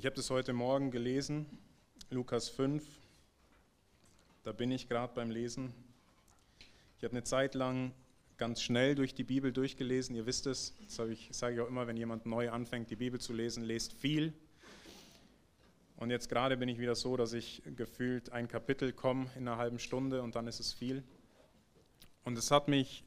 [0.00, 1.44] Ich habe das heute Morgen gelesen,
[2.08, 2.82] Lukas 5.
[4.44, 5.74] Da bin ich gerade beim Lesen.
[6.96, 7.92] Ich habe eine Zeit lang
[8.38, 10.16] ganz schnell durch die Bibel durchgelesen.
[10.16, 13.20] Ihr wisst es, das ich, sage ich auch immer, wenn jemand neu anfängt, die Bibel
[13.20, 14.32] zu lesen, lest viel.
[15.98, 19.58] Und jetzt gerade bin ich wieder so, dass ich gefühlt ein Kapitel komme in einer
[19.58, 21.04] halben Stunde und dann ist es viel.
[22.24, 23.04] Und es hat mich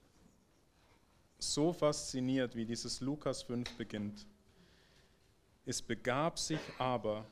[1.39, 4.27] so fasziniert, wie dieses Lukas 5 beginnt.
[5.66, 7.25] Es begab sich aber,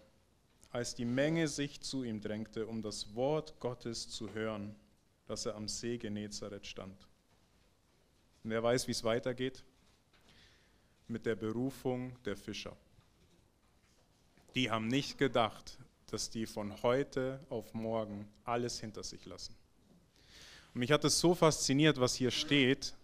[0.72, 4.76] als die Menge sich zu ihm drängte, um das Wort Gottes zu hören,
[5.28, 7.08] dass er am See Genezareth stand.
[8.44, 9.64] Und wer weiß, wie es weitergeht?
[11.08, 12.76] Mit der Berufung der Fischer.
[14.56, 15.78] Die haben nicht gedacht,
[16.08, 19.56] dass die von heute auf morgen alles hinter sich lassen.
[20.74, 22.96] Und mich hat es so fasziniert, was hier steht,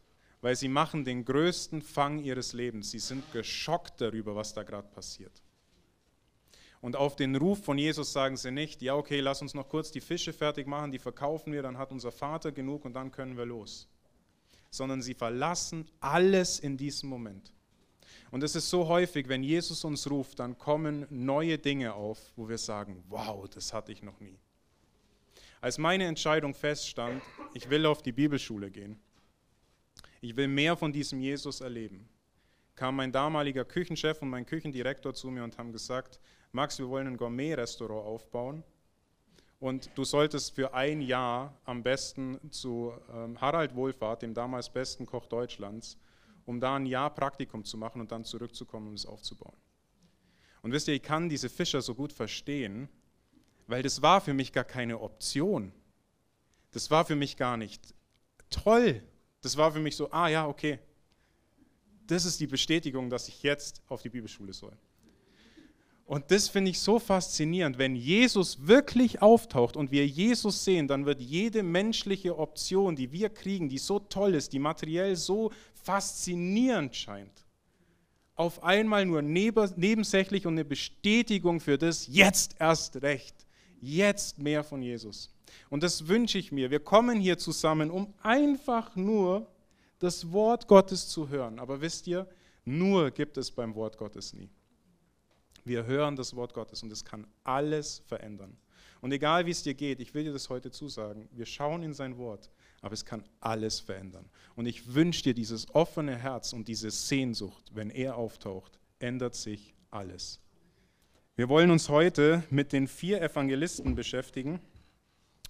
[0.41, 2.91] weil sie machen den größten Fang ihres Lebens.
[2.91, 5.41] Sie sind geschockt darüber, was da gerade passiert.
[6.80, 9.91] Und auf den Ruf von Jesus sagen sie nicht, ja okay, lass uns noch kurz
[9.91, 13.35] die Fische fertig machen, die verkaufen wir, dann hat unser Vater genug und dann können
[13.35, 13.88] wir los.
[14.70, 17.51] Sondern sie verlassen alles in diesem Moment.
[18.29, 22.48] Und es ist so häufig, wenn Jesus uns ruft, dann kommen neue Dinge auf, wo
[22.48, 24.38] wir sagen, wow, das hatte ich noch nie.
[25.62, 28.99] Als meine Entscheidung feststand, ich will auf die Bibelschule gehen,
[30.21, 32.07] ich will mehr von diesem Jesus erleben,
[32.76, 36.20] kam mein damaliger Küchenchef und mein Küchendirektor zu mir und haben gesagt,
[36.51, 38.63] Max, wir wollen ein Gourmet-Restaurant aufbauen
[39.60, 45.05] und du solltest für ein Jahr am besten zu ähm, Harald Wohlfahrt, dem damals besten
[45.05, 45.98] Koch Deutschlands,
[46.45, 49.57] um da ein Jahr Praktikum zu machen und dann zurückzukommen, um es aufzubauen.
[50.62, 52.88] Und wisst ihr, ich kann diese Fischer so gut verstehen,
[53.65, 55.71] weil das war für mich gar keine Option.
[56.71, 57.93] Das war für mich gar nicht
[58.49, 59.01] toll,
[59.41, 60.80] das war für mich so, ah ja, okay,
[62.07, 64.75] das ist die Bestätigung, dass ich jetzt auf die Bibelschule soll.
[66.06, 67.78] Und das finde ich so faszinierend.
[67.78, 73.29] Wenn Jesus wirklich auftaucht und wir Jesus sehen, dann wird jede menschliche Option, die wir
[73.29, 77.45] kriegen, die so toll ist, die materiell so faszinierend scheint,
[78.35, 83.35] auf einmal nur nebensächlich und eine Bestätigung für das, jetzt erst recht,
[83.81, 85.29] jetzt mehr von Jesus.
[85.69, 86.72] Und das wünsche ich mir.
[86.72, 89.47] Wir kommen hier zusammen, um einfach nur
[90.00, 91.59] das Wort Gottes zu hören.
[91.59, 92.28] Aber wisst ihr,
[92.66, 94.50] nur gibt es beim Wort Gottes nie.
[95.66, 98.58] Wir hören das Wort Gottes und es kann alles verändern.
[99.02, 101.94] Und egal wie es dir geht, ich will dir das heute zusagen, wir schauen in
[101.94, 102.50] sein Wort,
[102.81, 104.25] aber es kann alles verändern.
[104.56, 109.75] Und ich wünsche dir dieses offene Herz und diese Sehnsucht, wenn er auftaucht, ändert sich
[109.91, 110.40] alles.
[111.35, 114.59] Wir wollen uns heute mit den vier Evangelisten beschäftigen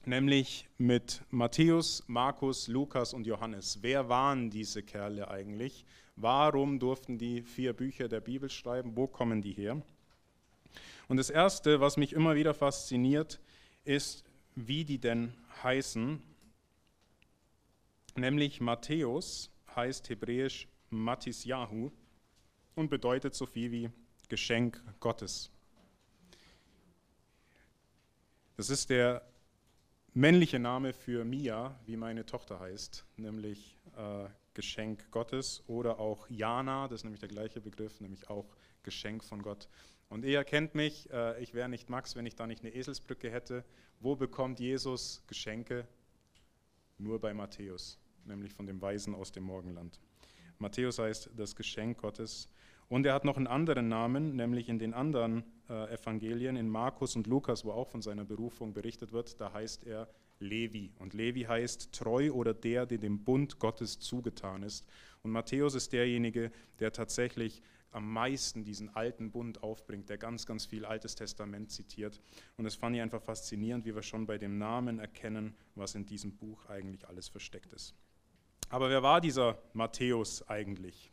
[0.08, 3.80] nämlich mit Matthäus, Markus, Lukas und Johannes.
[3.82, 5.86] Wer waren diese Kerle eigentlich?
[6.16, 8.96] Warum durften die vier Bücher der Bibel schreiben?
[8.96, 9.82] Wo kommen die her?
[11.08, 13.40] Und das Erste, was mich immer wieder fasziniert,
[13.84, 14.24] ist,
[14.56, 16.22] wie die denn heißen.
[18.16, 21.92] Nämlich Matthäus heißt hebräisch Matisyahu
[22.76, 23.90] und bedeutet so viel wie
[24.30, 25.52] Geschenk Gottes.
[28.56, 29.22] Das ist der
[30.18, 36.88] männliche Name für Mia, wie meine Tochter heißt, nämlich äh, Geschenk Gottes oder auch Jana,
[36.88, 38.48] das ist nämlich der gleiche Begriff, nämlich auch
[38.82, 39.70] Geschenk von Gott.
[40.10, 43.30] Und ihr kennt mich, äh, ich wäre nicht Max, wenn ich da nicht eine Eselsbrücke
[43.30, 43.64] hätte.
[44.00, 45.88] Wo bekommt Jesus Geschenke?
[46.98, 50.00] Nur bei Matthäus, nämlich von dem Weisen aus dem Morgenland.
[50.58, 52.50] Matthäus heißt das Geschenk Gottes.
[52.90, 57.16] Und er hat noch einen anderen Namen, nämlich in den anderen äh, Evangelien, in Markus
[57.16, 60.08] und Lukas, wo auch von seiner Berufung berichtet wird, da heißt er
[60.40, 60.94] Levi.
[61.00, 64.88] Und Levi heißt treu oder der, der dem Bund Gottes zugetan ist.
[65.24, 67.62] Und Matthäus ist derjenige, der tatsächlich
[67.92, 72.22] am meisten diesen alten Bund aufbringt, der ganz, ganz viel Altes Testament zitiert.
[72.58, 76.06] Und das fand ich einfach faszinierend, wie wir schon bei dem Namen erkennen, was in
[76.06, 77.96] diesem Buch eigentlich alles versteckt ist.
[78.70, 81.12] Aber wer war dieser Matthäus eigentlich?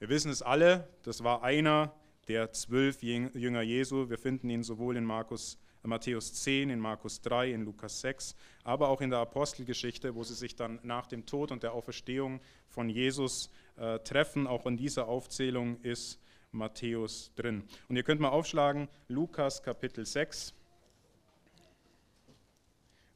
[0.00, 1.92] Wir wissen es alle, das war einer
[2.26, 4.08] der zwölf Jünger Jesu.
[4.08, 8.34] Wir finden ihn sowohl in Markus, äh, Matthäus 10, in Markus 3, in Lukas 6,
[8.64, 12.40] aber auch in der Apostelgeschichte, wo sie sich dann nach dem Tod und der Auferstehung
[12.70, 14.46] von Jesus äh, treffen.
[14.46, 16.18] Auch in dieser Aufzählung ist
[16.50, 17.64] Matthäus drin.
[17.90, 20.54] Und ihr könnt mal aufschlagen, Lukas Kapitel 6.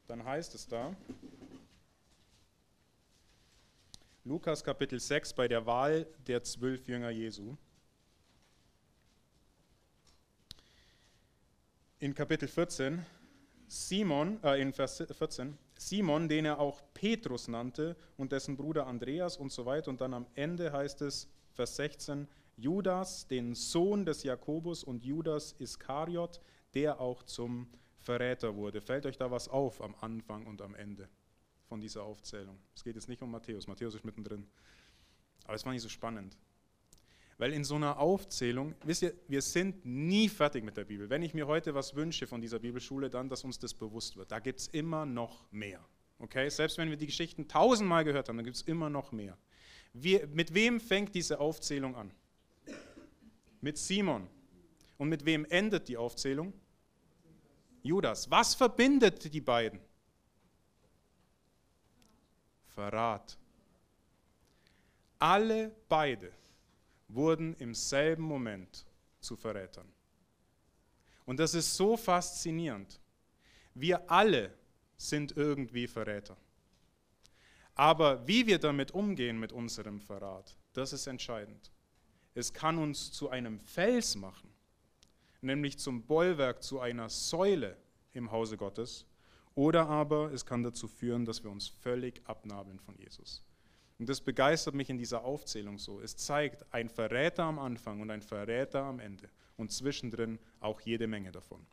[0.05, 0.95] Dann heißt es da,
[4.27, 7.55] Lukas Kapitel 6 bei der Wahl der zwölf Jünger Jesu.
[11.99, 13.05] In Kapitel 14,
[13.67, 19.37] Simon, äh in Vers 14, Simon, den er auch Petrus nannte und dessen Bruder Andreas
[19.37, 19.91] und so weiter.
[19.91, 25.53] Und dann am Ende heißt es, Vers 16, Judas, den Sohn des Jakobus und Judas
[25.59, 26.41] Iskariot,
[26.73, 27.69] der auch zum
[27.99, 28.81] Verräter wurde.
[28.81, 31.09] Fällt euch da was auf am Anfang und am Ende
[31.67, 32.57] von dieser Aufzählung?
[32.75, 34.47] Es geht jetzt nicht um Matthäus, Matthäus ist mittendrin.
[35.45, 36.37] Aber es war nicht so spannend.
[37.37, 41.09] Weil in so einer Aufzählung, wisst ihr, wir sind nie fertig mit der Bibel.
[41.09, 44.31] Wenn ich mir heute was wünsche von dieser Bibelschule, dann, dass uns das bewusst wird.
[44.31, 45.85] Da gibt es immer noch mehr.
[46.19, 46.49] Okay?
[46.49, 49.37] Selbst wenn wir die Geschichten tausendmal gehört haben, dann gibt es immer noch mehr.
[49.91, 52.11] Wir, mit wem fängt diese Aufzählung an?
[53.59, 54.29] Mit Simon.
[54.97, 56.53] Und mit wem endet die Aufzählung?
[57.83, 58.31] Judas.
[58.31, 59.79] Was verbindet die beiden?
[62.75, 63.37] Verrat.
[65.17, 66.31] Alle beide
[67.07, 68.85] wurden im selben Moment
[69.21, 69.91] zu Verrätern.
[71.25, 72.99] Und das ist so faszinierend.
[73.73, 74.53] Wir alle
[74.97, 76.37] sind irgendwie Verräter.
[77.73, 81.71] Aber wie wir damit umgehen mit unserem Verrat, das ist entscheidend.
[82.33, 84.49] Es kann uns zu einem Fels machen,
[85.41, 87.77] nämlich zum Bollwerk, zu einer Säule
[88.13, 89.05] im Hause Gottes,
[89.55, 93.43] oder aber es kann dazu führen, dass wir uns völlig abnabeln von Jesus.
[93.97, 96.01] Und das begeistert mich in dieser Aufzählung so.
[96.01, 101.07] Es zeigt ein Verräter am Anfang und ein Verräter am Ende und zwischendrin auch jede
[101.07, 101.65] Menge davon.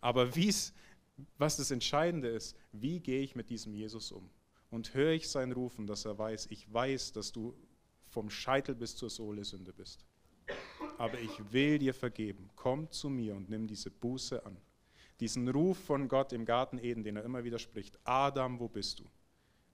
[0.00, 0.74] Aber wie's,
[1.38, 4.28] was das Entscheidende ist, wie gehe ich mit diesem Jesus um?
[4.70, 7.54] Und höre ich sein Rufen, dass er weiß, ich weiß, dass du
[8.08, 10.04] vom Scheitel bis zur Sohle Sünde bist.
[10.98, 12.50] Aber ich will dir vergeben.
[12.56, 14.56] Komm zu mir und nimm diese Buße an.
[15.22, 17.96] Diesen Ruf von Gott im Garten Eden, den er immer wieder spricht.
[18.02, 19.04] Adam, wo bist du?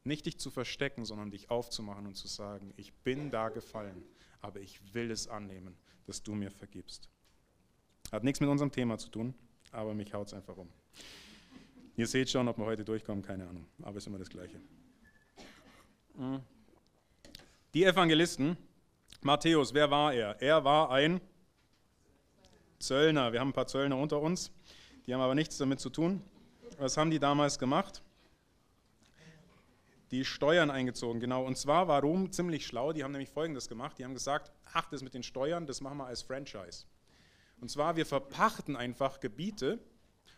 [0.05, 4.05] Nicht dich zu verstecken, sondern dich aufzumachen und zu sagen, ich bin da gefallen,
[4.43, 5.75] aber ich will es annehmen,
[6.05, 7.09] dass du mir vergibst.
[8.13, 9.33] Hat nichts mit unserem Thema zu tun,
[9.73, 10.69] aber mich haut es einfach um.
[11.97, 14.61] Ihr seht schon, ob wir heute durchkommen, keine Ahnung, aber es ist immer das Gleiche.
[17.73, 18.59] Die Evangelisten,
[19.23, 20.43] Matthäus, wer war er?
[20.43, 21.23] Er war ein
[22.79, 23.33] Zöllner.
[23.33, 24.53] Wir haben ein paar Zöllner unter uns,
[25.09, 26.23] die haben aber nichts damit zu tun.
[26.77, 28.03] Was haben die damals gemacht?
[30.11, 31.47] Die Steuern eingezogen, genau.
[31.47, 32.93] Und zwar war Rom ziemlich schlau.
[32.93, 33.99] Die haben nämlich Folgendes gemacht.
[33.99, 36.85] Die haben gesagt, ach, das mit den Steuern, das machen wir als Franchise.
[37.59, 39.79] Und zwar, wir verpachten einfach Gebiete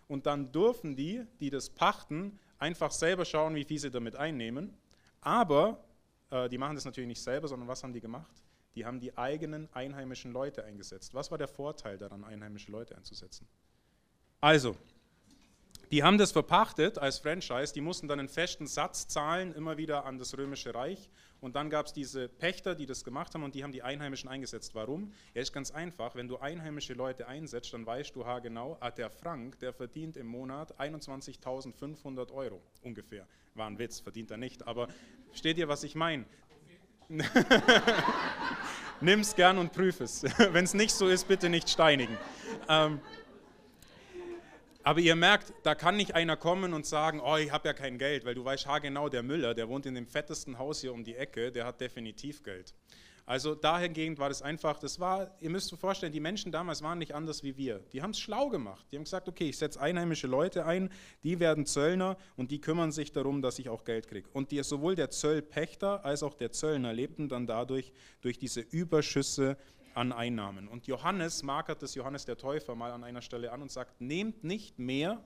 [0.06, 4.72] und dann dürfen die, die das pachten, einfach selber schauen, wie viel sie damit einnehmen.
[5.20, 5.84] Aber
[6.31, 8.40] äh, die machen das natürlich nicht selber, sondern was haben die gemacht?
[8.76, 11.12] Die haben die eigenen einheimischen Leute eingesetzt.
[11.12, 13.49] Was war der Vorteil daran, einheimische Leute einzusetzen?
[14.40, 14.76] Also,
[15.90, 20.06] die haben das verpachtet als Franchise, die mussten dann einen festen Satz zahlen, immer wieder
[20.06, 21.10] an das Römische Reich.
[21.40, 24.28] Und dann gab es diese Pächter, die das gemacht haben und die haben die Einheimischen
[24.28, 24.75] eingesetzt.
[24.75, 25.12] Warum?
[25.34, 26.14] Ja, ist ganz einfach.
[26.14, 30.26] Wenn du einheimische Leute einsetzt, dann weißt du haargenau, ah, der Frank, der verdient im
[30.26, 33.26] Monat 21.500 Euro ungefähr.
[33.54, 34.66] War ein Witz, verdient er nicht.
[34.66, 34.88] Aber
[35.32, 36.25] steht ihr, was ich meine?
[39.00, 40.22] Nimm es gern und prüf es.
[40.52, 42.16] Wenn es nicht so ist, bitte nicht steinigen.
[42.69, 43.00] Ähm,
[44.82, 47.99] aber ihr merkt, da kann nicht einer kommen und sagen, oh, ich habe ja kein
[47.99, 51.05] Geld, weil du weißt genau, der Müller, der wohnt in dem fettesten Haus hier um
[51.05, 52.75] die Ecke, der hat definitiv Geld.
[53.31, 56.99] Also dahingehend war das einfach, das war, ihr müsst euch vorstellen, die Menschen damals waren
[56.99, 57.79] nicht anders wie wir.
[57.93, 58.85] Die haben es schlau gemacht.
[58.91, 60.91] Die haben gesagt, okay, ich setze einheimische Leute ein,
[61.23, 64.29] die werden Zöllner und die kümmern sich darum, dass ich auch Geld kriege.
[64.32, 69.56] Und die, sowohl der Zöllpächter als auch der Zöllner lebten dann dadurch durch diese Überschüsse
[69.94, 70.69] an Einnahmen.
[70.69, 74.44] Und Johannes markert das Johannes der Täufer mal an einer Stelle an und sagt, nehmt
[74.44, 75.22] nicht mehr,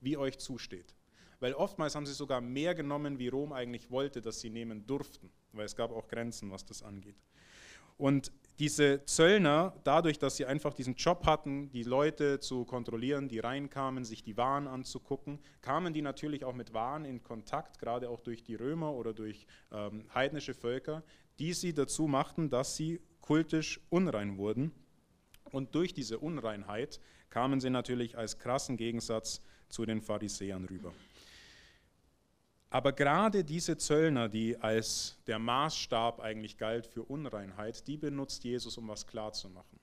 [0.00, 0.94] wie euch zusteht.
[1.40, 5.30] Weil oftmals haben sie sogar mehr genommen, wie Rom eigentlich wollte, dass sie nehmen durften,
[5.52, 7.16] weil es gab auch Grenzen, was das angeht.
[7.96, 13.40] Und diese Zöllner, dadurch, dass sie einfach diesen Job hatten, die Leute zu kontrollieren, die
[13.40, 18.20] reinkamen, sich die Waren anzugucken, kamen die natürlich auch mit Waren in Kontakt, gerade auch
[18.20, 21.02] durch die Römer oder durch ähm, heidnische Völker,
[21.38, 24.72] die sie dazu machten, dass sie kultisch unrein wurden.
[25.52, 30.94] Und durch diese Unreinheit kamen sie natürlich als krassen Gegensatz zu den Pharisäern rüber.
[32.70, 38.78] Aber gerade diese Zöllner, die als der Maßstab eigentlich galt für Unreinheit, die benutzt Jesus,
[38.78, 39.78] um was klarzumachen.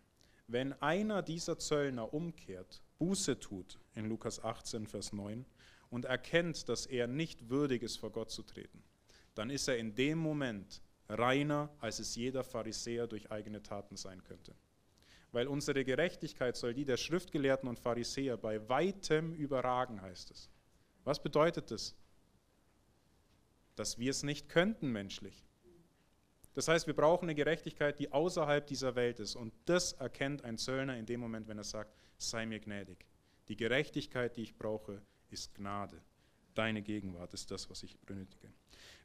[0.47, 5.45] Wenn einer dieser Zöllner umkehrt, Buße tut, in Lukas 18, Vers 9,
[5.91, 8.81] und erkennt, dass er nicht würdig ist, vor Gott zu treten,
[9.35, 14.23] dann ist er in dem Moment reiner, als es jeder Pharisäer durch eigene Taten sein
[14.23, 14.55] könnte.
[15.31, 20.49] Weil unsere Gerechtigkeit soll die der Schriftgelehrten und Pharisäer bei weitem überragen, heißt es.
[21.03, 21.95] Was bedeutet das?
[23.75, 25.45] Dass wir es nicht könnten menschlich.
[26.53, 29.35] Das heißt, wir brauchen eine Gerechtigkeit, die außerhalb dieser Welt ist.
[29.35, 33.05] Und das erkennt ein Zöllner in dem Moment, wenn er sagt, sei mir gnädig.
[33.49, 36.01] Die Gerechtigkeit, die ich brauche, ist Gnade.
[36.55, 38.49] Deine Gegenwart ist das, was ich benötige.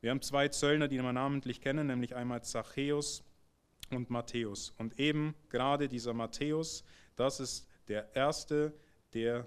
[0.01, 3.23] Wir haben zwei Zöllner, die wir namentlich kennen, nämlich einmal Zachäus
[3.91, 4.73] und Matthäus.
[4.79, 6.85] Und eben gerade dieser Matthäus,
[7.17, 8.73] das ist der Erste,
[9.13, 9.47] der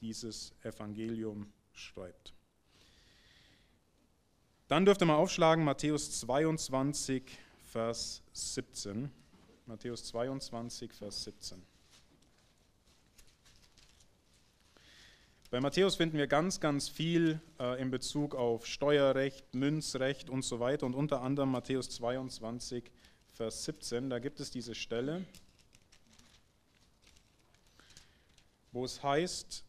[0.00, 2.34] dieses Evangelium schreibt.
[4.66, 7.22] Dann dürft ihr mal aufschlagen, Matthäus 22,
[7.66, 9.10] Vers 17.
[9.66, 11.69] Matthäus 22, Vers 17.
[15.50, 20.60] Bei Matthäus finden wir ganz, ganz viel äh, in Bezug auf Steuerrecht, Münzrecht und so
[20.60, 22.88] weiter und unter anderem Matthäus 22,
[23.32, 24.10] Vers 17.
[24.10, 25.24] Da gibt es diese Stelle,
[28.70, 29.64] wo es heißt,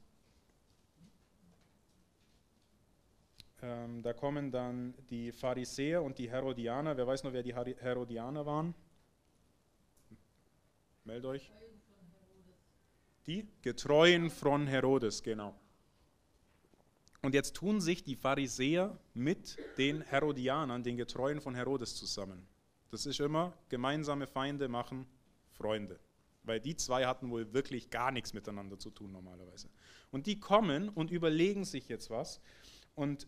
[3.63, 6.95] ähm, da kommen dann die Pharisäer und die Herodianer.
[6.95, 8.75] Wer weiß noch, wer die Herodianer waren?
[11.05, 11.51] Meldet euch.
[13.25, 15.55] Die Getreuen von Herodes, genau.
[17.21, 22.47] Und jetzt tun sich die Pharisäer mit den Herodianern, den Getreuen von Herodes zusammen.
[22.89, 25.05] Das ist immer, gemeinsame Feinde machen
[25.51, 25.99] Freunde.
[26.43, 29.69] Weil die zwei hatten wohl wirklich gar nichts miteinander zu tun normalerweise.
[30.09, 32.41] Und die kommen und überlegen sich jetzt was
[32.95, 33.27] und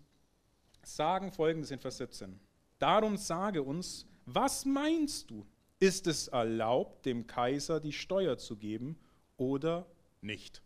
[0.81, 2.39] sagen folgendes in Vers 17.
[2.79, 5.45] Darum sage uns, was meinst du?
[5.79, 8.97] Ist es erlaubt, dem Kaiser die Steuer zu geben
[9.37, 9.85] oder
[10.21, 10.63] nicht?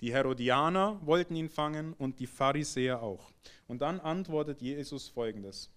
[0.00, 3.30] Die Herodianer wollten ihn fangen und die Pharisäer auch.
[3.68, 5.70] Und dann antwortet Jesus folgendes.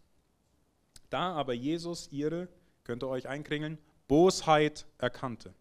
[1.10, 2.48] Da aber Jesus ihre,
[2.84, 5.54] könnt ihr euch einkringeln, Bosheit erkannte.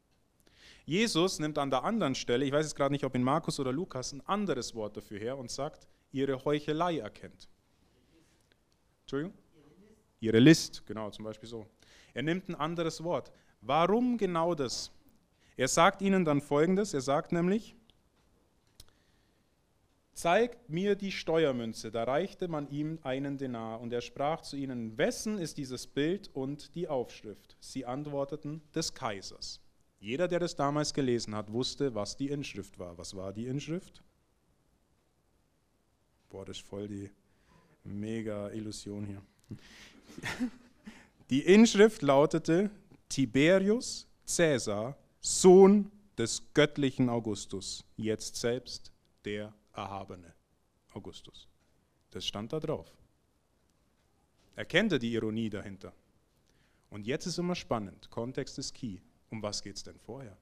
[0.84, 3.72] Jesus nimmt an der anderen Stelle, ich weiß jetzt gerade nicht, ob in Markus oder
[3.72, 7.48] Lukas, ein anderes Wort dafür her und sagt, ihre Heuchelei erkennt.
[9.02, 9.34] Entschuldigung?
[10.20, 11.66] Ihre List, genau, zum Beispiel so.
[12.14, 13.30] Er nimmt ein anderes Wort.
[13.60, 14.90] Warum genau das?
[15.56, 17.75] Er sagt ihnen dann folgendes, er sagt nämlich,
[20.16, 21.90] zeigt mir die Steuermünze.
[21.90, 26.30] Da reichte man ihm einen Denar und er sprach zu ihnen, wessen ist dieses Bild
[26.32, 27.56] und die Aufschrift?
[27.60, 29.60] Sie antworteten, des Kaisers.
[30.00, 32.96] Jeder, der das damals gelesen hat, wusste, was die Inschrift war.
[32.96, 34.02] Was war die Inschrift?
[36.30, 37.10] Boah, das ist voll die
[37.84, 39.22] mega Illusion hier.
[41.28, 42.70] Die Inschrift lautete
[43.08, 48.92] Tiberius Caesar, Sohn des göttlichen Augustus, jetzt selbst
[49.24, 50.34] der Erhabene,
[50.94, 51.48] Augustus.
[52.10, 52.90] Das stand da drauf.
[54.54, 55.92] Erkennt er die Ironie dahinter?
[56.88, 59.00] Und jetzt ist immer spannend, Kontext ist key.
[59.28, 60.36] Um was geht es denn vorher?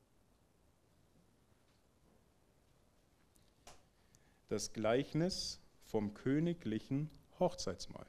[4.49, 7.11] Das Gleichnis vom königlichen
[7.41, 8.07] Hochzeitsmahl.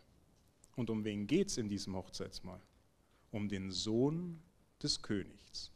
[0.75, 2.61] Und um wen geht es in diesem Hochzeitsmahl?
[3.31, 4.43] Um den Sohn
[4.83, 5.71] des Königs.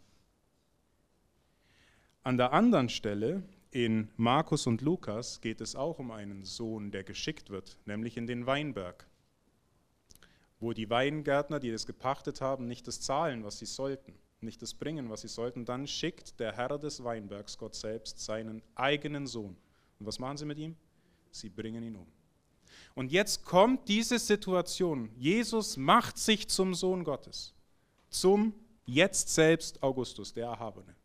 [2.23, 7.03] An der anderen Stelle in Markus und Lukas geht es auch um einen Sohn, der
[7.03, 9.07] geschickt wird, nämlich in den Weinberg,
[10.59, 14.73] wo die Weingärtner, die das gepachtet haben, nicht das zahlen, was sie sollten, nicht das
[14.73, 15.65] bringen, was sie sollten.
[15.65, 19.55] Dann schickt der Herr des Weinbergs, Gott selbst, seinen eigenen Sohn.
[19.99, 20.75] Und was machen sie mit ihm?
[21.31, 22.07] Sie bringen ihn um.
[22.95, 25.09] Und jetzt kommt diese Situation.
[25.15, 27.53] Jesus macht sich zum Sohn Gottes,
[28.09, 28.53] zum
[28.85, 30.95] jetzt selbst Augustus, der Erhabene.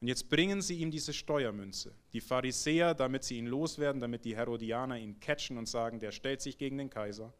[0.00, 1.92] Und jetzt bringen sie ihm diese Steuermünze.
[2.14, 6.40] Die Pharisäer, damit sie ihn loswerden, damit die Herodianer ihn catchen und sagen, der stellt
[6.40, 7.34] sich gegen den Kaiser.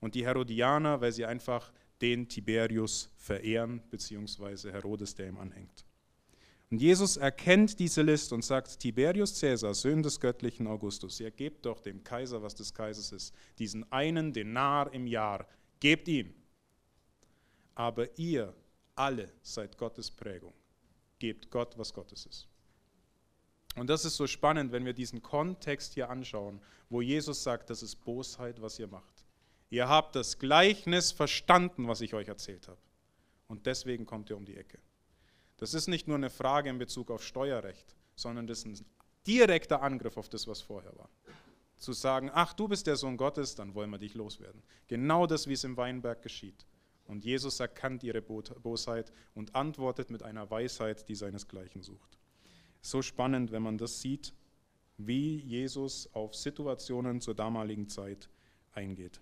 [0.00, 5.84] Und die Herodianer, weil sie einfach den Tiberius verehren, beziehungsweise Herodes, der ihm anhängt.
[6.70, 11.66] Und Jesus erkennt diese List und sagt, Tiberius Caesar, Sohn des göttlichen Augustus, ihr gebt
[11.66, 15.46] doch dem Kaiser, was des Kaisers ist, diesen einen Denar im Jahr,
[15.80, 16.34] gebt ihm.
[17.74, 18.54] Aber ihr
[18.94, 20.52] alle seid Gottes Prägung
[21.18, 22.48] gebt Gott, was Gottes ist.
[23.76, 26.60] Und das ist so spannend, wenn wir diesen Kontext hier anschauen,
[26.90, 29.24] wo Jesus sagt, das ist Bosheit, was ihr macht.
[29.70, 32.80] Ihr habt das Gleichnis verstanden, was ich euch erzählt habe.
[33.46, 34.78] Und deswegen kommt ihr um die Ecke.
[35.58, 38.86] Das ist nicht nur eine Frage in Bezug auf Steuerrecht, sondern das ist ein
[39.26, 41.10] direkter Angriff auf das, was vorher war.
[41.76, 44.62] Zu sagen, ach, du bist der Sohn Gottes, dann wollen wir dich loswerden.
[44.88, 46.66] Genau das, wie es im Weinberg geschieht.
[47.08, 52.18] Und Jesus erkannt ihre Bosheit und antwortet mit einer Weisheit, die seinesgleichen sucht.
[52.82, 54.34] So spannend, wenn man das sieht,
[54.98, 58.28] wie Jesus auf Situationen zur damaligen Zeit
[58.72, 59.20] eingeht.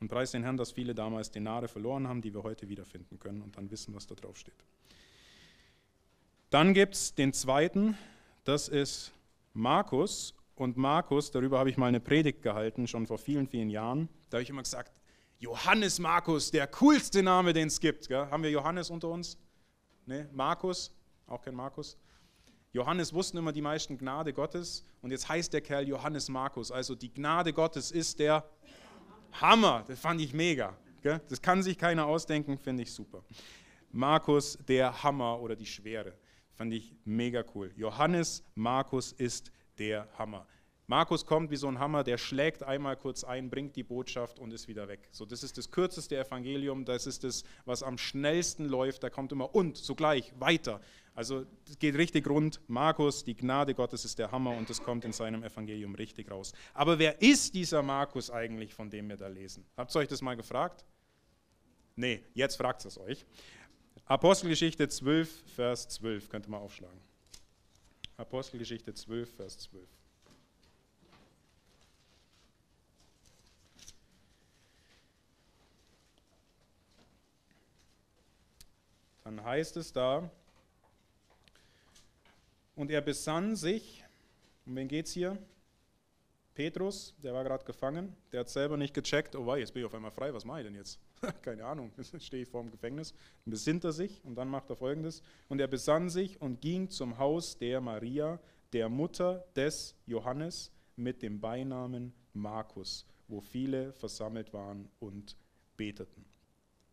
[0.00, 3.42] Und preis den Herrn, dass viele damals Denare verloren haben, die wir heute wiederfinden können
[3.42, 4.64] und dann wissen, was da drauf steht.
[6.50, 7.96] Dann gibt es den zweiten,
[8.44, 9.12] das ist
[9.52, 10.34] Markus.
[10.54, 14.08] Und Markus, darüber habe ich mal eine Predigt gehalten, schon vor vielen, vielen Jahren.
[14.28, 14.92] Da habe ich immer gesagt,
[15.42, 18.06] Johannes Markus, der coolste Name, den es gibt.
[18.06, 18.30] Gell?
[18.30, 19.36] Haben wir Johannes unter uns?
[20.06, 20.28] Ne?
[20.32, 20.94] Markus,
[21.26, 21.98] auch kein Markus.
[22.72, 26.70] Johannes wussten immer die meisten Gnade Gottes und jetzt heißt der Kerl Johannes Markus.
[26.70, 28.48] Also die Gnade Gottes ist der
[29.32, 29.84] Hammer.
[29.88, 30.76] Das fand ich mega.
[31.02, 31.20] Gell?
[31.28, 33.24] Das kann sich keiner ausdenken, finde ich super.
[33.90, 36.16] Markus, der Hammer oder die Schwere,
[36.52, 37.72] fand ich mega cool.
[37.74, 40.46] Johannes Markus ist der Hammer.
[40.92, 44.52] Markus kommt wie so ein Hammer, der schlägt einmal kurz ein, bringt die Botschaft und
[44.52, 45.08] ist wieder weg.
[45.10, 49.02] So, das ist das kürzeste Evangelium, das ist das, was am schnellsten läuft.
[49.02, 50.82] Da kommt immer und sogleich weiter.
[51.14, 52.60] Also es geht richtig rund.
[52.68, 56.52] Markus, die Gnade Gottes ist der Hammer und das kommt in seinem Evangelium richtig raus.
[56.74, 59.64] Aber wer ist dieser Markus eigentlich, von dem wir da lesen?
[59.78, 60.84] Habt ihr euch das mal gefragt?
[61.96, 63.24] Nee, jetzt fragt es euch.
[64.04, 67.00] Apostelgeschichte 12, Vers 12, könnt ihr mal aufschlagen.
[68.18, 69.88] Apostelgeschichte 12, Vers 12.
[79.24, 80.30] Dann heißt es da,
[82.74, 84.04] und er besann sich,
[84.66, 85.38] um wen geht es hier?
[86.54, 89.86] Petrus, der war gerade gefangen, der hat selber nicht gecheckt, oh wei, jetzt bin ich
[89.86, 90.98] auf einmal frei, was mache ich denn jetzt?
[91.42, 93.14] Keine Ahnung, jetzt stehe ich vor dem Gefängnis.
[93.44, 95.22] Dann besinnt er sich und dann macht er folgendes.
[95.48, 98.38] Und er besann sich und ging zum Haus der Maria,
[98.72, 105.36] der Mutter des Johannes, mit dem Beinamen Markus, wo viele versammelt waren und
[105.76, 106.31] beteten.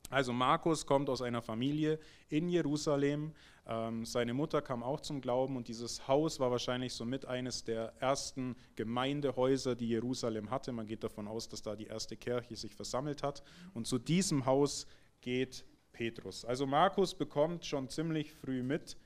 [0.10, 2.00] Also Markus kommt aus einer Familie
[2.30, 3.34] in Jerusalem.
[3.68, 7.94] Ähm, seine Mutter kam auch zum Glauben und dieses Haus war wahrscheinlich somit eines der
[8.00, 10.72] ersten Gemeindehäuser, die Jerusalem hatte.
[10.72, 13.44] Man geht davon aus, dass da die erste Kirche sich versammelt hat.
[13.74, 14.88] Und zu diesem Haus
[15.22, 16.46] geht Petrus.
[16.46, 18.98] Also Markus bekommt schon ziemlich früh mit,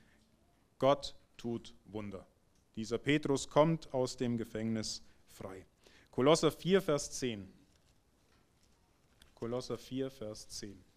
[0.79, 2.25] Gott tut Wunder.
[2.75, 5.65] Dieser Petrus kommt aus dem Gefängnis frei.
[6.11, 7.51] Kolosser 4, Vers 10.
[9.33, 10.92] Kolosser 4, Vers 10.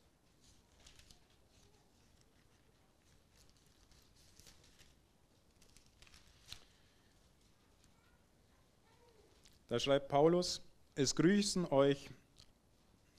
[9.68, 10.62] Da schreibt Paulus,
[10.94, 12.10] es grüßen euch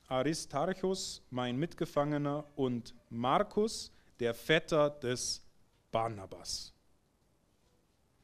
[0.08, 5.44] Aristarchus, mein Mitgefangener, und Markus, der Vetter des
[5.92, 6.74] Barnabas.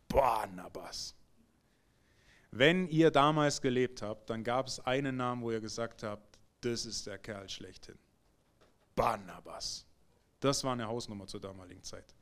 [0.08, 1.16] Barnabas.
[2.52, 6.86] Wenn ihr damals gelebt habt, dann gab es einen Namen, wo ihr gesagt habt, das
[6.86, 7.98] ist der Kerl schlechthin.
[8.96, 9.86] Barnabas.
[10.40, 12.14] Das war eine Hausnummer zur damaligen Zeit.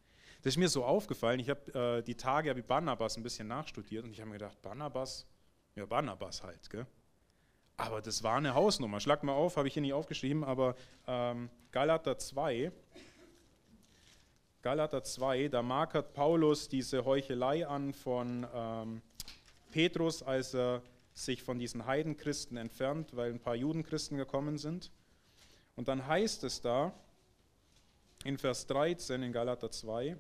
[0.41, 3.47] Das ist mir so aufgefallen, ich habe äh, die Tage habe ich Barnabas ein bisschen
[3.47, 5.27] nachstudiert und ich habe mir gedacht, Barnabas,
[5.75, 6.85] ja, Barnabas halt, gell?
[7.77, 8.99] Aber das war eine Hausnummer.
[8.99, 10.75] Schlag mal auf, habe ich hier nicht aufgeschrieben, aber
[11.07, 12.71] ähm, Galater 2,
[14.61, 19.01] Galater 2, da markert Paulus diese Heuchelei an von ähm,
[19.71, 24.91] Petrus, als er sich von diesen Heidenchristen entfernt, weil ein paar Judenchristen gekommen sind.
[25.75, 26.93] Und dann heißt es da
[28.23, 30.15] in Vers 13 in Galater 2,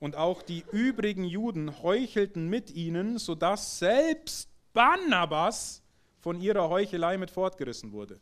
[0.00, 5.82] und auch die übrigen Juden heuchelten mit ihnen, sodass selbst Barnabas
[6.20, 8.20] von ihrer Heuchelei mit fortgerissen wurde.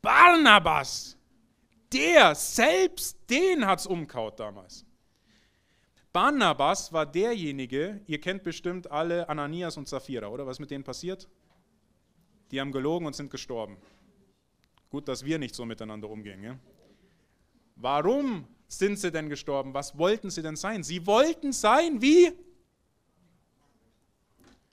[0.00, 1.16] Barnabas,
[1.92, 4.84] der, selbst den hat es umkaut damals.
[6.12, 10.46] Barnabas war derjenige, ihr kennt bestimmt alle Ananias und Sapphira, oder?
[10.46, 11.28] Was mit denen passiert?
[12.50, 13.78] Die haben gelogen und sind gestorben.
[14.90, 16.42] Gut, dass wir nicht so miteinander umgehen.
[16.42, 16.58] Ja?
[17.76, 18.46] Warum
[18.78, 19.74] sind sie denn gestorben?
[19.74, 20.82] Was wollten sie denn sein?
[20.82, 22.32] Sie wollten sein wie?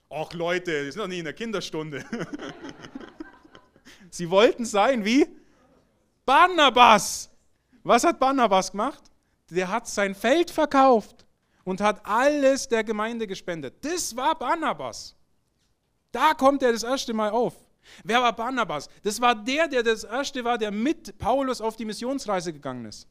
[0.08, 2.04] Ach Leute, die sind doch nicht in der Kinderstunde.
[4.10, 5.26] sie wollten sein wie?
[6.24, 7.30] Barnabas.
[7.82, 9.02] Was hat Barnabas gemacht?
[9.50, 11.26] Der hat sein Feld verkauft
[11.64, 13.74] und hat alles der Gemeinde gespendet.
[13.82, 15.16] Das war Barnabas.
[16.12, 17.54] Da kommt er das erste Mal auf.
[18.04, 18.88] Wer war Barnabas?
[19.02, 23.06] Das war der, der das erste war, der mit Paulus auf die Missionsreise gegangen ist.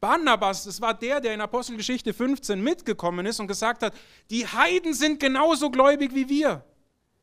[0.00, 3.94] Barnabas, das war der, der in Apostelgeschichte 15 mitgekommen ist und gesagt hat,
[4.30, 6.64] die Heiden sind genauso gläubig wie wir.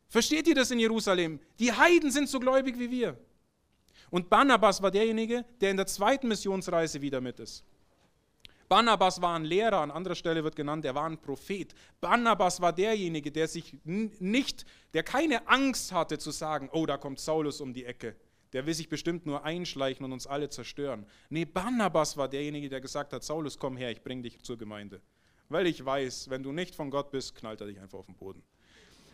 [0.09, 1.39] Versteht ihr das in Jerusalem?
[1.57, 3.17] Die Heiden sind so gläubig wie wir.
[4.09, 7.63] Und Barnabas war derjenige, der in der zweiten Missionsreise wieder mit ist.
[8.67, 11.73] Barnabas war ein Lehrer, an anderer Stelle wird genannt, er war ein Prophet.
[12.01, 17.19] Barnabas war derjenige, der sich nicht, der keine Angst hatte zu sagen, oh, da kommt
[17.19, 18.15] Saulus um die Ecke
[18.55, 21.05] der will sich bestimmt nur einschleichen und uns alle zerstören.
[21.27, 25.01] Nee, Barnabas war derjenige, der gesagt hat, Saulus, komm her, ich bring dich zur Gemeinde.
[25.49, 28.15] Weil ich weiß, wenn du nicht von Gott bist, knallt er dich einfach auf den
[28.15, 28.41] Boden.